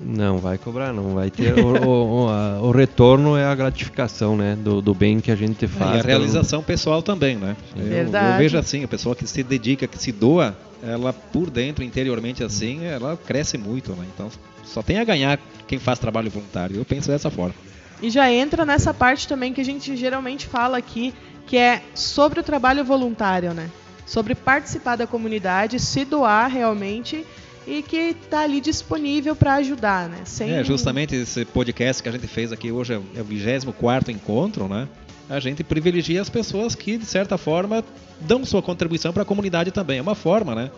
Não 0.00 0.38
vai 0.38 0.56
cobrar, 0.56 0.92
não 0.92 1.14
vai 1.14 1.28
ter. 1.28 1.58
o, 1.58 2.24
o, 2.24 2.28
a, 2.28 2.60
o, 2.62 2.70
retorno 2.70 3.36
é 3.36 3.44
a 3.44 3.54
gratificação, 3.54 4.36
né? 4.36 4.56
Do, 4.56 4.80
do 4.80 4.94
bem 4.94 5.18
que 5.18 5.30
a 5.30 5.34
gente 5.34 5.66
faz. 5.66 5.96
E 5.96 6.00
a 6.00 6.02
realização 6.02 6.62
pessoal 6.62 7.02
também, 7.02 7.36
né? 7.36 7.56
Verdade. 7.74 8.26
Eu, 8.26 8.32
eu, 8.32 8.38
vejo 8.38 8.56
assim, 8.56 8.84
a 8.84 8.88
pessoa 8.88 9.16
que 9.16 9.26
se 9.26 9.42
dedica, 9.42 9.88
que 9.88 9.98
se 9.98 10.12
doa, 10.12 10.56
ela 10.84 11.12
por 11.12 11.50
dentro, 11.50 11.82
interiormente 11.82 12.44
assim, 12.44 12.84
ela 12.84 13.18
cresce 13.26 13.58
muito, 13.58 13.90
né? 13.92 14.06
Então 14.14 14.30
só 14.64 14.82
tem 14.82 15.00
a 15.00 15.04
ganhar 15.04 15.40
quem 15.66 15.80
faz 15.80 15.98
trabalho 15.98 16.30
voluntário. 16.30 16.76
Eu 16.76 16.84
penso 16.84 17.08
dessa 17.08 17.28
forma. 17.28 17.54
E 18.00 18.08
já 18.08 18.32
entra 18.32 18.64
nessa 18.64 18.94
parte 18.94 19.26
também 19.26 19.52
que 19.52 19.60
a 19.60 19.64
gente 19.64 19.96
geralmente 19.96 20.46
fala 20.46 20.78
aqui, 20.78 21.12
que 21.44 21.56
é 21.56 21.82
sobre 21.92 22.38
o 22.38 22.42
trabalho 22.44 22.84
voluntário, 22.84 23.52
né? 23.52 23.68
Sobre 24.08 24.34
participar 24.34 24.96
da 24.96 25.06
comunidade, 25.06 25.78
se 25.78 26.02
doar 26.02 26.50
realmente 26.50 27.26
e 27.66 27.82
que 27.82 28.16
está 28.24 28.40
ali 28.40 28.58
disponível 28.58 29.36
para 29.36 29.56
ajudar, 29.56 30.08
né? 30.08 30.22
Sem... 30.24 30.50
É, 30.50 30.64
justamente 30.64 31.14
esse 31.14 31.44
podcast 31.44 32.02
que 32.02 32.08
a 32.08 32.12
gente 32.12 32.26
fez 32.26 32.50
aqui 32.50 32.72
hoje 32.72 32.94
é 32.94 33.20
o 33.20 33.24
24 33.24 34.10
encontro, 34.10 34.66
né? 34.66 34.88
A 35.28 35.38
gente 35.38 35.62
privilegia 35.62 36.22
as 36.22 36.30
pessoas 36.30 36.74
que, 36.74 36.96
de 36.96 37.04
certa 37.04 37.36
forma, 37.36 37.84
dão 38.18 38.42
sua 38.46 38.62
contribuição 38.62 39.12
para 39.12 39.24
a 39.24 39.26
comunidade 39.26 39.70
também. 39.70 39.98
É 39.98 40.02
uma 40.02 40.14
forma, 40.14 40.54
né? 40.54 40.70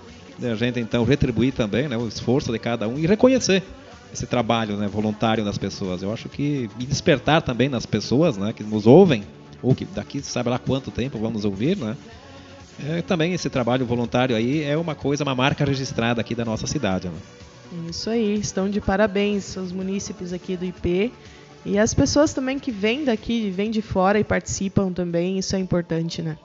A 0.42 0.56
gente, 0.56 0.80
então, 0.80 1.04
retribuir 1.04 1.52
também 1.52 1.86
né, 1.86 1.96
o 1.96 2.08
esforço 2.08 2.50
de 2.50 2.58
cada 2.58 2.88
um 2.88 2.98
e 2.98 3.06
reconhecer 3.06 3.62
esse 4.12 4.26
trabalho 4.26 4.76
né, 4.76 4.88
voluntário 4.88 5.44
das 5.44 5.56
pessoas. 5.56 6.02
Eu 6.02 6.12
acho 6.12 6.28
que 6.28 6.68
e 6.80 6.84
despertar 6.84 7.42
também 7.42 7.68
nas 7.68 7.86
pessoas 7.86 8.36
né, 8.36 8.52
que 8.52 8.64
nos 8.64 8.88
ouvem, 8.88 9.22
ou 9.62 9.72
que 9.72 9.84
daqui 9.84 10.20
sabe 10.20 10.48
lá 10.48 10.58
quanto 10.58 10.90
tempo 10.90 11.16
vamos 11.16 11.44
ouvir, 11.44 11.76
né? 11.76 11.96
É, 12.78 13.02
também 13.02 13.32
esse 13.32 13.50
trabalho 13.50 13.84
voluntário 13.84 14.34
aí 14.36 14.62
é 14.62 14.76
uma 14.76 14.94
coisa, 14.94 15.22
uma 15.24 15.34
marca 15.34 15.64
registrada 15.64 16.20
aqui 16.20 16.34
da 16.34 16.44
nossa 16.44 16.66
cidade. 16.66 17.08
Né? 17.08 17.88
Isso 17.88 18.08
aí, 18.10 18.34
estão 18.34 18.68
de 18.68 18.80
parabéns 18.80 19.56
os 19.56 19.72
munícipes 19.72 20.32
aqui 20.32 20.56
do 20.56 20.64
IP 20.64 21.12
e 21.64 21.78
as 21.78 21.92
pessoas 21.92 22.32
também 22.32 22.58
que 22.58 22.70
vêm 22.70 23.04
daqui, 23.04 23.50
vêm 23.50 23.70
de 23.70 23.82
fora 23.82 24.18
e 24.18 24.24
participam 24.24 24.92
também, 24.92 25.38
isso 25.38 25.54
é 25.54 25.58
importante, 25.58 26.22
né? 26.22 26.38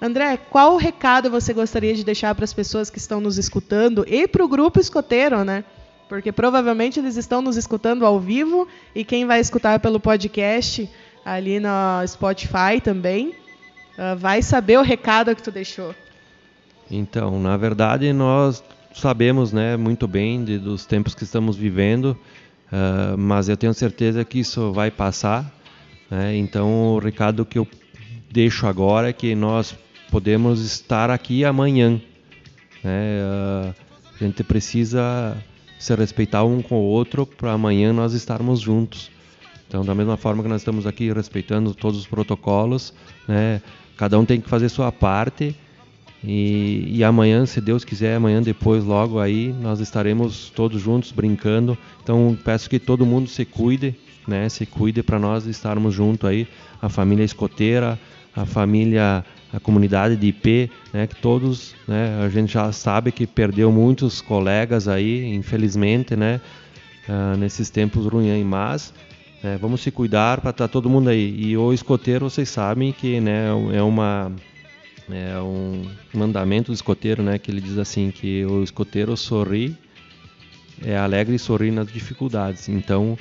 André, 0.00 0.36
qual 0.36 0.76
recado 0.76 1.30
você 1.30 1.52
gostaria 1.52 1.94
de 1.94 2.04
deixar 2.04 2.34
para 2.34 2.44
as 2.44 2.52
pessoas 2.52 2.90
que 2.90 2.98
estão 2.98 3.20
nos 3.20 3.38
escutando 3.38 4.04
e 4.08 4.26
para 4.26 4.44
o 4.44 4.48
grupo 4.48 4.80
escoteiro, 4.80 5.44
né? 5.44 5.64
Porque 6.08 6.32
provavelmente 6.32 6.98
eles 6.98 7.16
estão 7.16 7.40
nos 7.40 7.56
escutando 7.56 8.04
ao 8.04 8.20
vivo 8.20 8.68
e 8.94 9.04
quem 9.04 9.26
vai 9.26 9.40
escutar 9.40 9.78
pelo 9.80 10.00
podcast 10.00 10.88
ali 11.24 11.60
no 11.60 12.06
Spotify 12.06 12.80
também 12.82 13.34
uh, 13.98 14.16
vai 14.16 14.42
saber 14.42 14.78
o 14.78 14.82
recado 14.82 15.34
que 15.34 15.42
tu 15.42 15.50
deixou. 15.50 15.94
Então, 16.90 17.40
na 17.40 17.56
verdade, 17.56 18.12
nós 18.12 18.62
sabemos 18.94 19.52
né, 19.52 19.76
muito 19.76 20.06
bem 20.06 20.44
de, 20.44 20.58
dos 20.58 20.84
tempos 20.84 21.14
que 21.14 21.24
estamos 21.24 21.56
vivendo, 21.56 22.16
uh, 22.70 23.16
mas 23.16 23.48
eu 23.48 23.56
tenho 23.56 23.72
certeza 23.72 24.24
que 24.24 24.40
isso 24.40 24.72
vai 24.72 24.90
passar. 24.90 25.50
Né? 26.10 26.36
Então, 26.36 26.94
o 26.94 26.98
recado 26.98 27.44
que 27.44 27.58
eu 27.58 27.66
deixo 28.30 28.66
agora 28.66 29.08
é 29.08 29.12
que 29.12 29.34
nós 29.34 29.74
podemos 30.10 30.60
estar 30.60 31.10
aqui 31.10 31.44
amanhã. 31.44 32.00
Né? 32.84 33.20
Uh, 33.22 33.74
a 34.20 34.24
gente 34.24 34.44
precisa 34.44 35.36
se 35.78 35.94
respeitar 35.96 36.44
um 36.44 36.62
com 36.62 36.76
o 36.76 36.84
outro 36.84 37.26
para 37.26 37.52
amanhã 37.52 37.92
nós 37.92 38.12
estarmos 38.12 38.60
juntos. 38.60 39.10
Então, 39.66 39.84
da 39.84 39.94
mesma 39.94 40.16
forma 40.18 40.42
que 40.42 40.48
nós 40.48 40.60
estamos 40.60 40.86
aqui 40.86 41.10
respeitando 41.10 41.74
todos 41.74 41.98
os 41.98 42.06
protocolos, 42.06 42.92
né, 43.26 43.62
cada 44.02 44.18
um 44.18 44.24
tem 44.24 44.40
que 44.40 44.48
fazer 44.48 44.68
sua 44.68 44.90
parte. 44.90 45.54
E, 46.24 46.88
e, 46.88 47.04
amanhã, 47.04 47.46
se 47.46 47.60
Deus 47.60 47.84
quiser, 47.84 48.16
amanhã 48.16 48.42
depois, 48.42 48.82
logo 48.82 49.20
aí, 49.20 49.54
nós 49.60 49.78
estaremos 49.78 50.50
todos 50.50 50.82
juntos 50.82 51.12
brincando. 51.12 51.78
Então, 52.02 52.36
peço 52.44 52.68
que 52.68 52.80
todo 52.80 53.06
mundo 53.06 53.28
se 53.28 53.44
cuide, 53.44 53.94
né? 54.26 54.48
Se 54.48 54.66
cuide 54.66 55.04
para 55.04 55.20
nós 55.20 55.46
estarmos 55.46 55.94
juntos 55.94 56.28
aí, 56.28 56.48
a 56.80 56.88
família 56.88 57.22
escoteira, 57.22 57.96
a 58.34 58.44
família, 58.44 59.24
a 59.52 59.60
comunidade 59.60 60.16
de 60.16 60.26
IP, 60.26 60.68
né? 60.92 61.06
Que 61.06 61.14
todos, 61.14 61.76
né? 61.86 62.24
A 62.24 62.28
gente 62.28 62.54
já 62.54 62.72
sabe 62.72 63.12
que 63.12 63.24
perdeu 63.24 63.70
muitos 63.70 64.20
colegas 64.20 64.88
aí, 64.88 65.32
infelizmente, 65.32 66.16
né? 66.16 66.40
Uh, 67.08 67.36
nesses 67.36 67.70
tempos 67.70 68.04
ruins, 68.06 68.44
mas 68.44 68.92
é, 69.42 69.56
vamos 69.56 69.80
se 69.80 69.90
cuidar 69.90 70.40
para 70.40 70.50
estar 70.50 70.68
tá 70.68 70.72
todo 70.72 70.88
mundo 70.88 71.08
aí. 71.08 71.34
E 71.36 71.56
o 71.56 71.72
escoteiro, 71.72 72.30
vocês 72.30 72.48
sabem 72.48 72.92
que 72.92 73.20
né, 73.20 73.48
é 73.72 73.82
uma 73.82 74.32
é 75.10 75.38
um 75.40 75.82
mandamento 76.14 76.70
do 76.70 76.74
escoteiro, 76.74 77.22
né, 77.22 77.38
que 77.38 77.50
ele 77.50 77.60
diz 77.60 77.76
assim 77.76 78.10
que 78.10 78.44
o 78.46 78.62
escoteiro 78.62 79.16
sorri, 79.16 79.76
é 80.84 80.96
alegre 80.96 81.34
e 81.34 81.38
sorri 81.38 81.70
nas 81.70 81.86
dificuldades. 81.88 82.68
Então, 82.68 83.18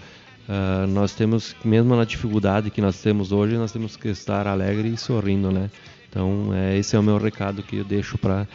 uh, 0.48 0.88
nós 0.88 1.14
temos, 1.14 1.56
mesmo 1.66 1.96
na 1.96 2.06
dificuldade 2.06 2.70
que 2.70 2.82
nós 2.82 3.02
temos 3.02 3.32
hoje, 3.32 3.58
nós 3.58 3.72
temos 3.72 3.98
que 3.98 4.10
estar 4.10 4.48
alegre 4.48 4.90
e 4.90 4.98
sorrindo, 4.98 5.52
né? 5.52 5.70
Então, 6.10 6.52
é, 6.54 6.78
esse 6.78 6.96
é 6.96 7.00
o 7.00 7.04
meu 7.04 7.18
recado 7.18 7.64
que 7.64 7.78
eu 7.78 7.86
deixo 7.86 8.18
para 8.18 8.46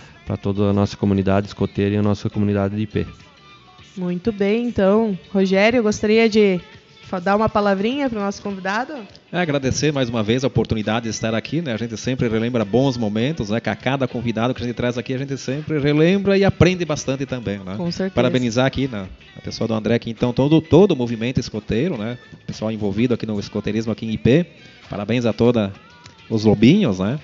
toda 0.40 0.64
a 0.64 0.72
nossa 0.72 0.96
comunidade 0.96 1.46
escoteira 1.46 1.94
e 1.94 1.98
a 1.98 2.02
nossa 2.02 2.28
comunidade 2.28 2.76
de 2.76 2.82
IP. 2.82 3.06
Muito 3.96 4.30
bem, 4.30 4.66
então, 4.66 5.18
Rogério, 5.32 5.82
gostaria 5.82 6.28
de 6.28 6.60
dar 7.22 7.36
uma 7.36 7.48
palavrinha 7.48 8.08
para 8.10 8.18
o 8.18 8.22
nosso 8.22 8.42
convidado? 8.42 8.94
É, 9.32 9.38
agradecer 9.38 9.92
mais 9.92 10.08
uma 10.08 10.22
vez 10.22 10.44
a 10.44 10.46
oportunidade 10.46 11.04
de 11.04 11.10
estar 11.10 11.34
aqui, 11.34 11.62
né? 11.62 11.72
A 11.72 11.76
gente 11.76 11.96
sempre 11.96 12.28
relembra 12.28 12.64
bons 12.64 12.96
momentos, 12.96 13.50
né? 13.50 13.60
Com 13.60 13.70
a 13.70 13.76
cada 13.76 14.08
convidado 14.08 14.54
que 14.54 14.62
a 14.62 14.66
gente 14.66 14.74
traz 14.74 14.98
aqui, 14.98 15.14
a 15.14 15.18
gente 15.18 15.36
sempre 15.36 15.78
relembra 15.78 16.36
e 16.36 16.44
aprende 16.44 16.84
bastante 16.84 17.24
também, 17.24 17.58
né? 17.58 17.74
Com 17.76 17.90
certeza. 17.90 18.14
Parabenizar 18.14 18.66
aqui 18.66 18.88
né, 18.88 19.06
a 19.36 19.40
pessoa 19.40 19.68
do 19.68 19.74
André 19.74 19.94
aqui, 19.94 20.10
então, 20.10 20.32
todo, 20.32 20.60
todo 20.60 20.92
o 20.92 20.96
movimento 20.96 21.38
escoteiro, 21.38 21.96
né? 21.96 22.18
O 22.42 22.46
pessoal 22.46 22.70
envolvido 22.70 23.14
aqui 23.14 23.26
no 23.26 23.38
escoteirismo 23.38 23.92
aqui 23.92 24.06
em 24.06 24.10
IP. 24.10 24.46
Parabéns 24.90 25.26
a 25.26 25.32
toda 25.32 25.72
os 26.28 26.44
lobinhos, 26.44 26.98
né? 26.98 27.18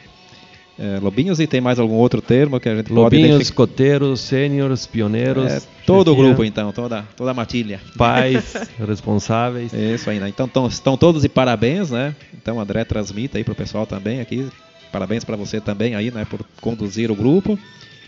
É, 0.79 0.99
lobinhos 1.01 1.39
e 1.39 1.47
tem 1.47 1.61
mais 1.61 1.79
algum 1.79 1.95
outro 1.95 2.23
termo 2.23 2.59
que 2.59 2.69
a 2.69 2.75
gente 2.75 2.91
lobinhos, 2.91 3.11
pode 3.11 3.17
Lobinhos, 3.23 3.43
escoteiros, 3.43 4.21
sêniores, 4.21 4.87
pioneiros. 4.87 5.53
É, 5.53 5.63
todo 5.87 6.13
o 6.13 6.17
grupo 6.17 6.43
então, 6.45 6.73
toda, 6.73 7.05
toda 7.17 7.31
a 7.31 7.35
matilha. 7.35 7.79
Pais, 7.97 8.55
responsáveis. 8.87 9.73
Isso 9.73 10.09
aí, 10.09 10.19
né? 10.19 10.29
Então 10.29 10.49
tão, 10.49 10.67
estão 10.67 10.97
todos 10.97 11.23
de 11.23 11.29
parabéns, 11.29 11.91
né? 11.91 12.15
Então 12.35 12.59
André 12.59 12.85
transmita 12.85 13.39
aí 13.39 13.45
pro 13.45 13.55
pessoal 13.55 13.87
também 13.87 14.21
aqui. 14.21 14.49
Parabéns 14.91 15.25
para 15.25 15.37
você 15.37 15.61
também 15.61 15.95
aí, 15.95 16.11
né, 16.11 16.27
por 16.29 16.41
conduzir 16.61 17.11
o 17.11 17.15
grupo. 17.15 17.59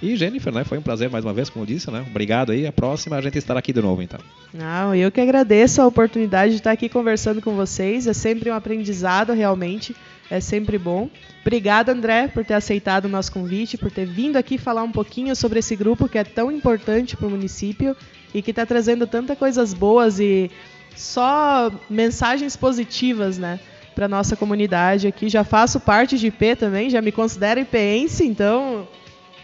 E 0.03 0.17
Jennifer, 0.17 0.53
né? 0.53 0.65
Foi 0.65 0.77
um 0.77 0.83
prazer 0.83 1.09
mais 1.09 1.25
uma 1.25 1.33
vez, 1.33 1.49
como 1.49 1.63
eu 1.63 1.67
disse, 1.67 1.91
né? 1.91 2.05
Obrigado 2.07 2.53
aí. 2.53 2.67
A 2.67 2.73
próxima 2.73 3.17
a 3.17 3.21
gente 3.23 3.39
estará 3.39 3.61
aqui 3.61 3.73
de 3.73 3.81
novo, 3.81 4.03
então. 4.03 4.21
Não, 4.53 4.95
eu 4.95 5.11
que 5.11 5.21
agradeço 5.21 5.81
a 5.81 5.87
oportunidade 5.87 6.53
de 6.53 6.59
estar 6.59 6.73
aqui 6.73 6.91
conversando 6.91 7.41
com 7.41 7.55
vocês. 7.55 8.07
É 8.07 8.13
sempre 8.13 8.51
um 8.51 8.55
aprendizado, 8.55 9.33
realmente. 9.33 9.97
É 10.35 10.41
sempre 10.41 10.77
bom. 10.79 11.09
Obrigada, 11.43 11.93
André, 11.93 12.27
por 12.27 12.45
ter 12.45 12.55
aceitado 12.55 13.05
o 13.05 13.09
nosso 13.09 13.31
convite, 13.31 13.79
por 13.79 13.89
ter 13.89 14.05
vindo 14.05 14.37
aqui 14.37 14.59
falar 14.59 14.83
um 14.83 14.91
pouquinho 14.91 15.37
sobre 15.37 15.61
esse 15.61 15.77
grupo 15.77 16.09
que 16.09 16.19
é 16.19 16.25
tão 16.25 16.51
importante 16.51 17.17
para 17.17 17.29
o 17.29 17.31
município 17.31 17.97
e 18.35 18.43
que 18.43 18.51
está 18.51 18.67
trazendo 18.67 19.07
tantas 19.07 19.39
coisas 19.39 19.73
boas 19.73 20.19
e 20.19 20.51
só 20.97 21.71
mensagens 21.89 22.57
positivas, 22.57 23.39
né? 23.39 23.61
Para 23.95 24.09
nossa 24.09 24.35
comunidade 24.35 25.07
aqui. 25.07 25.29
Já 25.29 25.45
faço 25.45 25.79
parte 25.79 26.19
de 26.19 26.27
IP 26.27 26.57
também, 26.57 26.91
já 26.91 27.01
me 27.01 27.13
considero 27.13 27.61
IPense, 27.61 28.27
então 28.27 28.89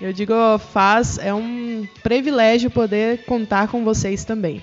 eu 0.01 0.13
digo, 0.13 0.35
faz, 0.73 1.19
é 1.19 1.33
um 1.33 1.87
privilégio 2.03 2.69
poder 2.69 3.25
contar 3.27 3.69
com 3.69 3.85
vocês 3.85 4.25
também. 4.25 4.61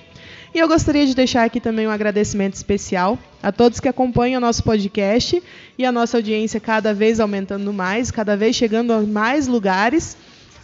E 0.54 0.58
eu 0.58 0.66
gostaria 0.66 1.06
de 1.06 1.14
deixar 1.14 1.44
aqui 1.44 1.60
também 1.60 1.86
um 1.86 1.90
agradecimento 1.90 2.54
especial 2.54 3.18
a 3.42 3.52
todos 3.52 3.80
que 3.80 3.88
acompanham 3.88 4.38
o 4.38 4.40
nosso 4.40 4.62
podcast 4.62 5.42
e 5.76 5.84
a 5.84 5.92
nossa 5.92 6.16
audiência 6.16 6.58
cada 6.58 6.94
vez 6.94 7.20
aumentando 7.20 7.72
mais, 7.72 8.10
cada 8.10 8.36
vez 8.36 8.56
chegando 8.56 8.92
a 8.92 9.00
mais 9.00 9.46
lugares. 9.46 10.16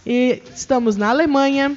E 0.05 0.41
estamos 0.55 0.95
na 0.95 1.09
Alemanha, 1.09 1.75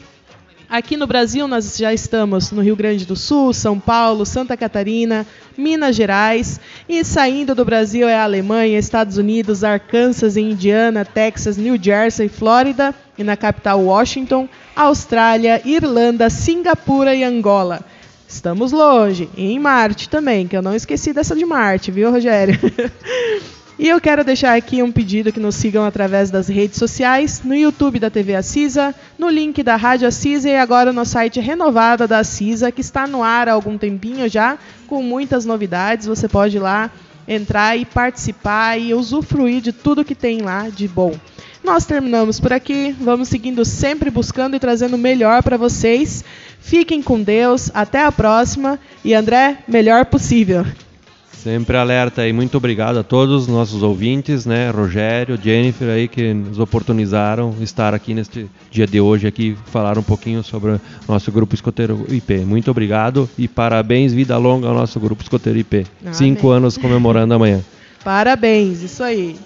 Aqui 0.71 0.99
no 0.99 1.07
Brasil, 1.07 1.49
nós 1.49 1.79
já 1.79 1.95
estamos 1.95 2.51
no 2.51 2.61
Rio 2.61 2.77
Grande 2.77 3.07
do 3.07 3.17
Sul, 3.17 3.55
São 3.55 3.81
Paulo, 3.81 4.27
Santa 4.27 4.55
Catarina, 4.55 5.27
Minas 5.57 5.97
Gerais. 5.97 6.61
E 6.87 7.03
saindo 7.03 7.55
do 7.55 7.65
Brasil 7.65 8.07
é 8.07 8.15
a 8.15 8.25
Alemanha, 8.25 8.79
Estados 8.79 9.17
Unidos, 9.17 9.65
Arkansas, 9.65 10.37
Indiana, 10.37 11.07
Texas, 11.07 11.57
New 11.57 11.83
Jersey, 11.83 12.29
Flórida 12.29 12.95
e 13.17 13.25
na 13.25 13.35
capital 13.35 13.81
Washington, 13.81 14.47
Austrália, 14.77 15.63
Irlanda, 15.65 16.29
Singapura 16.29 17.15
e 17.15 17.25
Angola. 17.25 17.83
Estamos 18.29 18.73
longe. 18.73 19.31
E 19.35 19.53
em 19.53 19.59
Marte 19.59 20.09
também, 20.09 20.47
que 20.47 20.55
eu 20.55 20.61
não 20.61 20.75
esqueci 20.75 21.15
dessa 21.15 21.35
de 21.35 21.47
Marte, 21.47 21.91
viu, 21.91 22.11
Rogério? 22.11 22.59
E 23.81 23.89
eu 23.89 24.01
quero 24.01 24.25
deixar 24.25 24.57
aqui 24.57 24.83
um 24.83 24.91
pedido 24.91 25.33
que 25.33 25.39
nos 25.39 25.55
sigam 25.55 25.85
através 25.85 26.33
das 26.33 26.49
redes 26.49 26.77
sociais, 26.77 27.43
no 27.45 27.55
YouTube 27.55 28.01
da 28.01 28.11
TV 28.11 28.35
Assisa, 28.35 28.93
no 29.17 29.29
link 29.29 29.63
da 29.63 29.77
Rádio 29.77 30.09
Assisa 30.09 30.49
e 30.49 30.57
agora 30.57 30.93
no 30.93 31.05
site 31.05 31.39
renovado 31.39 32.09
da 32.09 32.19
Assisa, 32.19 32.73
que 32.73 32.81
está 32.81 33.07
no 33.07 33.23
ar 33.23 33.49
há 33.49 33.53
algum 33.53 33.79
tempinho 33.79 34.29
já, 34.29 34.59
com 34.89 35.01
muitas 35.01 35.45
novidades. 35.45 36.09
Você 36.09 36.27
pode 36.27 36.57
ir 36.57 36.61
lá 36.61 36.91
entrar 37.29 37.79
e 37.79 37.85
participar 37.85 38.81
e 38.81 38.93
usufruir 38.93 39.61
de 39.61 39.73
tudo 39.73 40.05
que 40.05 40.17
tem 40.17 40.43
lá 40.43 40.69
de 40.69 40.89
bom. 40.89 41.15
Nós 41.63 41.85
terminamos 41.85 42.39
por 42.41 42.53
aqui, 42.53 42.95
vamos 43.01 43.29
seguindo 43.29 43.65
sempre 43.65 44.11
buscando 44.11 44.57
e 44.57 44.59
trazendo 44.61 44.95
o 44.95 44.99
melhor 44.99 45.43
para 45.43 45.57
vocês. 45.57 46.25
Fiquem 46.61 47.03
com 47.03 47.23
Deus, 47.23 47.71
até 47.75 48.05
a 48.05 48.13
próxima 48.13 48.79
e 49.05 49.15
André, 49.15 49.59
melhor 49.67 50.07
possível. 50.07 50.65
Sempre 51.33 51.77
alerta 51.77 52.23
aí. 52.23 52.33
Muito 52.33 52.57
obrigado 52.57 52.99
a 52.99 53.05
todos 53.05 53.43
os 53.43 53.49
nossos 53.49 53.83
ouvintes, 53.83 54.45
né? 54.45 54.71
Rogério, 54.71 55.39
Jennifer 55.41 55.89
aí 55.89 56.09
que 56.09 56.35
nos 56.35 56.59
oportunizaram 56.59 57.55
estar 57.61 57.95
aqui 57.95 58.13
neste 58.13 58.51
dia 58.73 58.89
de 58.89 59.01
hoje 59.01 59.29
aqui 59.29 59.57
falar 59.67 59.97
um 59.97 60.03
pouquinho 60.03 60.43
sobre 60.43 60.73
o 60.73 60.81
nosso 61.07 61.31
grupo 61.31 61.55
escoteiro 61.55 62.05
IP. 62.09 62.39
Muito 62.41 62.71
obrigado 62.71 63.31
e 63.39 63.47
parabéns, 63.47 64.13
vida 64.13 64.37
longa 64.37 64.67
ao 64.67 64.75
nosso 64.75 64.99
grupo 64.99 65.23
escoteiro 65.23 65.59
IP. 65.61 65.87
Amém. 66.03 66.13
Cinco 66.13 66.51
anos 66.51 66.77
comemorando 66.77 67.35
amanhã. 67.35 67.61
Parabéns, 68.03 68.83
isso 68.83 69.03
aí. 69.03 69.37